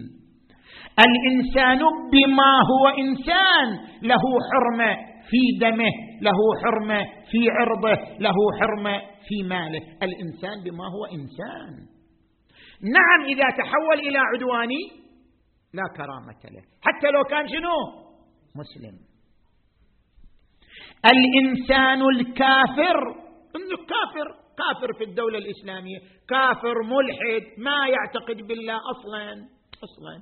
[1.07, 1.79] الإنسان
[2.12, 3.68] بما هو إنسان
[4.03, 4.97] له حرمة
[5.31, 5.91] في دمه
[6.22, 9.81] له حرمة في عرضه له حرمة في ماله.
[10.03, 11.87] الإنسان بما هو إنسان.
[12.97, 14.83] نعم إذا تحول إلى عدواني
[15.74, 16.62] لا كرامة له.
[16.83, 17.77] حتى لو كان شنو؟
[18.57, 18.97] مسلم.
[21.05, 22.99] الإنسان الكافر
[23.57, 24.45] إنه كافر.
[24.61, 25.99] كافر في الدولة الإسلامية
[26.29, 29.33] كافر ملحد ما يعتقد بالله أصلا
[29.87, 30.15] أصلا.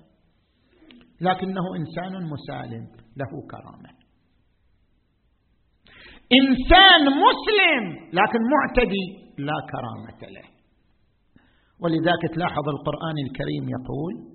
[1.21, 2.85] لكنه إنسان مسالم
[3.17, 3.91] له كرامة.
[6.41, 7.85] إنسان مسلم
[8.19, 9.07] لكن معتدي
[9.39, 10.49] لا كرامة له.
[11.83, 14.35] ولذلك تلاحظ القرآن الكريم يقول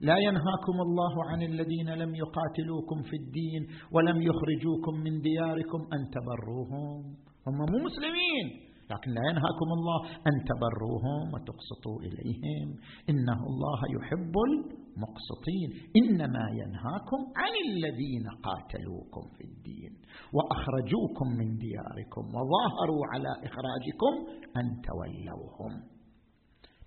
[0.00, 3.62] لا ينهاكم الله عن الذين لم يقاتلوكم في الدين
[3.92, 7.16] ولم يخرجوكم من دياركم أن تبروهم.
[7.46, 8.68] هم مو مسلمين.
[8.90, 12.68] لكن لا ينهاكم الله أن تبروهم وتقسطوا إليهم.
[13.10, 15.68] إنه الله يحب المقسطين.
[15.96, 19.92] إنما ينهاكم عن الذين قاتلوكم في الدين
[20.32, 24.12] وأخرجوكم من دياركم وظاهروا على إخراجكم
[24.56, 25.72] أن تولوهم.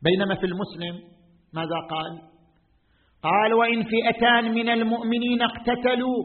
[0.01, 0.95] بينما في المسلم
[1.53, 2.21] ماذا قال؟
[3.23, 6.23] قال وإن فئتان من المؤمنين اقتتلوا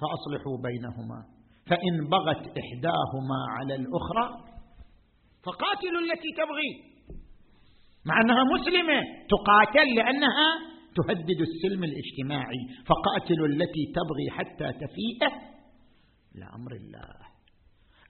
[0.00, 1.37] فأصلحوا بينهما.
[1.68, 4.26] فإن بغت إحداهما على الأخرى
[5.44, 6.70] فقاتلوا التي تبغي
[8.06, 10.48] مع أنها مسلمة تقاتل لأنها
[10.96, 15.20] تهدد السلم الاجتماعي فقاتلوا التي تبغي حتى تفيء
[16.34, 17.28] لأمر الله.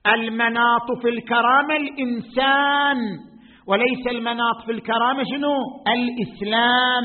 [0.07, 3.19] المناط في الكرامة الإنسان
[3.67, 5.55] وليس المناط في الكرامة شنو؟
[5.89, 7.05] الإسلام.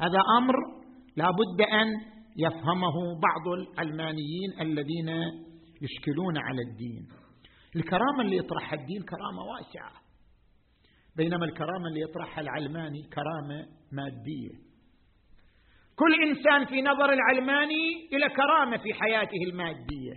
[0.00, 0.54] هذا أمر
[1.16, 1.86] لا بد أن
[2.36, 5.10] يفهمه بعض العلمانيين الذين
[5.84, 7.08] يشكلون على الدين.
[7.76, 9.92] الكرامة اللي يطرحها الدين كرامة واسعة.
[11.16, 14.54] بينما الكرامة اللي يطرحها العلماني كرامة مادية.
[15.96, 20.14] كل إنسان في نظر العلماني إلى كرامة في حياته المادية.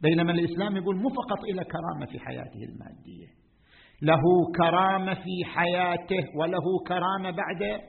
[0.00, 3.26] بينما الإسلام يقول مو فقط إلى كرامة في حياته المادية.
[4.02, 4.22] له
[4.56, 7.80] كرامة في حياته وله كرامة بعد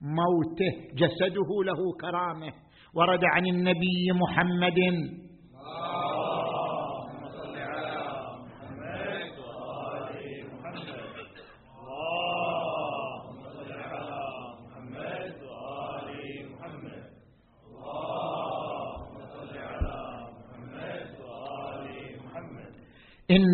[0.00, 0.94] موته.
[0.94, 2.52] جسده له كرامة.
[2.94, 4.78] ورد عن النبي محمد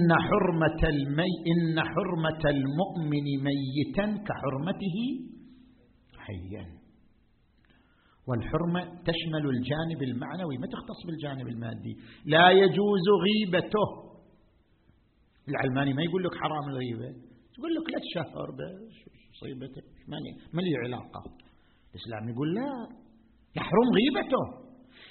[0.07, 4.99] إن حرمة المي إن حرمة المؤمن ميتا كحرمته
[6.19, 6.67] حيا.
[8.29, 10.59] والحرمة تشمل الجانب المعنوي.
[10.59, 13.89] ما تختص بالجانب المادي؟ لا يجوز غيبته.
[15.49, 17.09] العلماني ما يقول لك حرام الغيبة.
[17.59, 18.49] يقول لك لا تشهر
[19.31, 19.83] مصيبته
[20.55, 21.23] ما لي علاقة.
[21.95, 22.71] الإسلام يقول لا.
[23.57, 24.45] يحرم غيبته.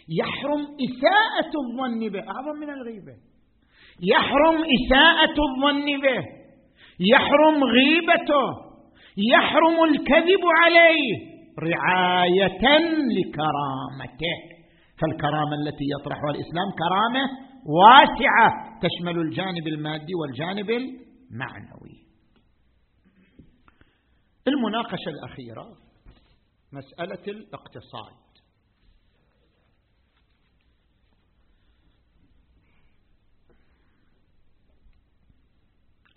[0.09, 2.19] يحرم إساءة الظن به.
[2.19, 3.34] أعظم من الغيبة.
[4.03, 6.23] يحرم إساءة الظن به
[6.99, 8.47] يحرم غيبته
[9.17, 12.79] يحرم الكذب عليه رعاية
[13.17, 14.37] لكرامته.
[15.01, 17.29] فالكرامة التي يطرحها الإسلام كرامة
[17.65, 21.95] واسعة تشمل الجانب المادي والجانب المعنوي.
[24.47, 25.65] المناقشة الأخيرة
[26.73, 28.24] مسألة الاقتصاد.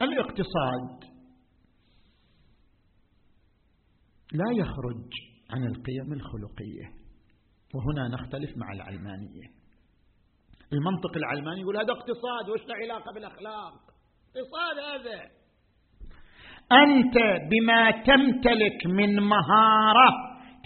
[0.03, 1.05] الاقتصاد
[4.33, 5.11] لا يخرج
[5.51, 6.87] عن القيم الخلقية.
[7.75, 9.47] وهنا نختلف مع العلمانية.
[10.73, 13.73] المنطق العلماني يقول هذا اقتصاد وش له علاقة بالأخلاق؟
[14.37, 15.21] اقتصاد هذا.
[16.73, 17.17] أنت
[17.51, 20.11] بما تمتلك من مهارة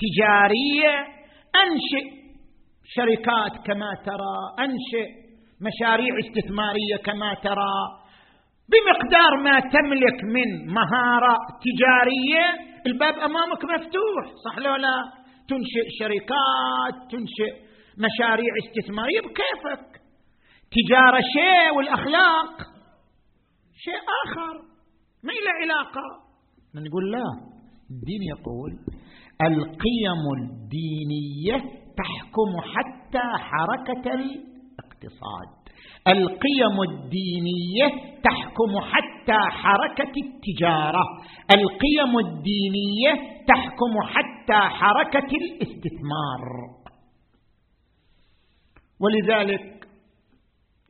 [0.02, 1.06] تجارية
[1.62, 2.22] أنشئ
[2.84, 5.08] شركات كما ترى أنشئ
[5.60, 8.01] مشاريع استثمارية كما ترى
[8.72, 12.46] بمقدار ما تملك من مهارة تجارية
[12.86, 14.96] الباب أمامك مفتوح صح لو لا؟
[15.48, 17.52] تنشئ شركات تنشئ
[17.98, 20.02] مشاريع استثمارية بكيفك.
[20.76, 22.56] تجارة شيء والأخلاق
[23.84, 24.54] شيء آخر
[25.24, 26.06] ما له علاقة.
[26.74, 27.24] نقول لا
[27.90, 28.72] الدين يقول
[29.42, 31.56] القيم الدينية
[31.98, 35.61] تحكم حتى حركة الاقتصاد.
[36.08, 41.04] القيم الدينية تحكم حتى حركة التجارة.
[41.50, 46.42] القيم الدينية تحكم حتى حركة الاستثمار.
[49.00, 49.88] ولذلك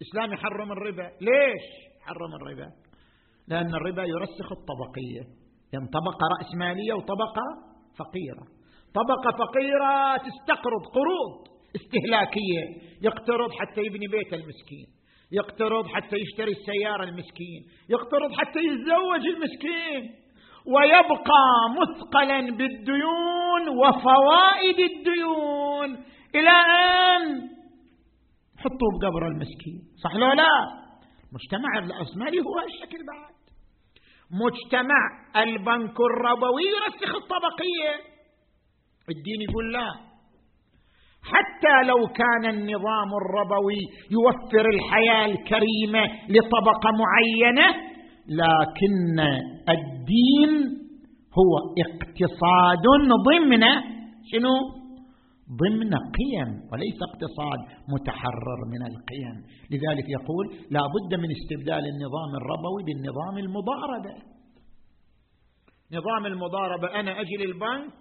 [0.01, 1.03] الإسلام يحرم الربا.
[1.03, 1.65] ليش
[2.01, 2.73] حرم الربا؟
[3.49, 5.25] لأن الربا يرسخ الطبقية.
[5.73, 7.47] يعني طبقة رأسمالية وطبقة
[7.99, 8.47] فقيرة.
[8.95, 11.52] طبقة فقيرة تستقرض قروض.
[11.77, 12.65] استهلاكية.
[13.03, 14.87] يقترض حتى يبني بيت المسكين.
[15.33, 17.61] يقترض حتى يشتري السيارة المسكين.
[17.89, 20.23] يقترض حتى يتزوج المسكين.
[20.67, 21.45] ويبقى
[21.81, 26.05] مثقلا بالديون وفوائد الديون
[26.35, 27.41] إلى أن
[28.59, 29.81] حطوه بقبر المسكين.
[30.05, 30.83] صح لو لا؟
[31.33, 33.33] مجتمع الأصمالي هو الشكل بعد.
[34.31, 35.03] مجتمع
[35.37, 37.95] البنك الربوي يرسخ الطبقية.
[39.11, 40.12] الدين يقول لا.
[41.23, 47.67] حتى لو كان النظام الربوي يوفر الحياة الكريمة لطبقة معينة
[48.29, 49.21] لكن
[49.69, 50.53] الدين
[51.39, 51.53] هو
[51.85, 52.85] اقتصاد
[53.29, 53.65] ضمن
[54.31, 54.55] شنو؟
[55.63, 57.61] ضمن قيم وليس اقتصاد
[57.93, 59.37] متحرر من القيم.
[59.71, 64.15] لذلك يقول لا بد من استبدال النظام الربوي بالنظام المضاربة.
[65.93, 67.93] نظام المضاربة أنا أجي للبنك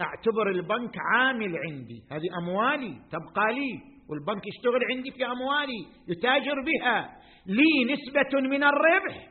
[0.00, 2.02] أعتبر البنك عامل عندي.
[2.12, 2.94] هذه أموالي.
[3.12, 3.80] تبقى لي.
[4.10, 5.86] والبنك يشتغل عندي في أموالي.
[6.08, 7.08] يتاجر بها.
[7.46, 9.28] لي نسبة من الربح.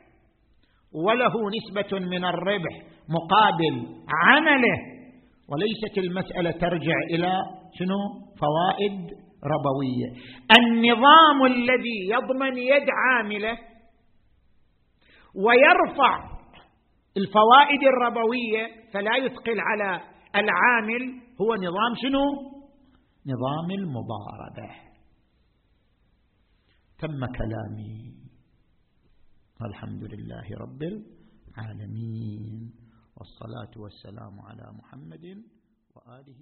[0.92, 2.74] وله نسبة من الربح.
[3.08, 3.86] مقابل
[4.24, 4.78] عمله.
[5.48, 7.32] وليست المسألة ترجع إلى
[7.78, 7.98] شنو؟
[8.40, 10.08] فوائد ربوية.
[10.58, 13.58] النظام الذي يضمن يد عامله
[15.34, 16.34] ويرفع
[17.16, 21.02] الفوائد الربوية فلا يثقل على العامل
[21.40, 22.24] هو نظام شنو؟
[23.26, 24.70] نظام المضاربة.
[26.98, 28.14] تم كلامي.
[29.62, 32.74] الحمد لله رب العالمين.
[33.16, 35.44] والصلاة والسلام على محمد
[35.94, 36.40] وآله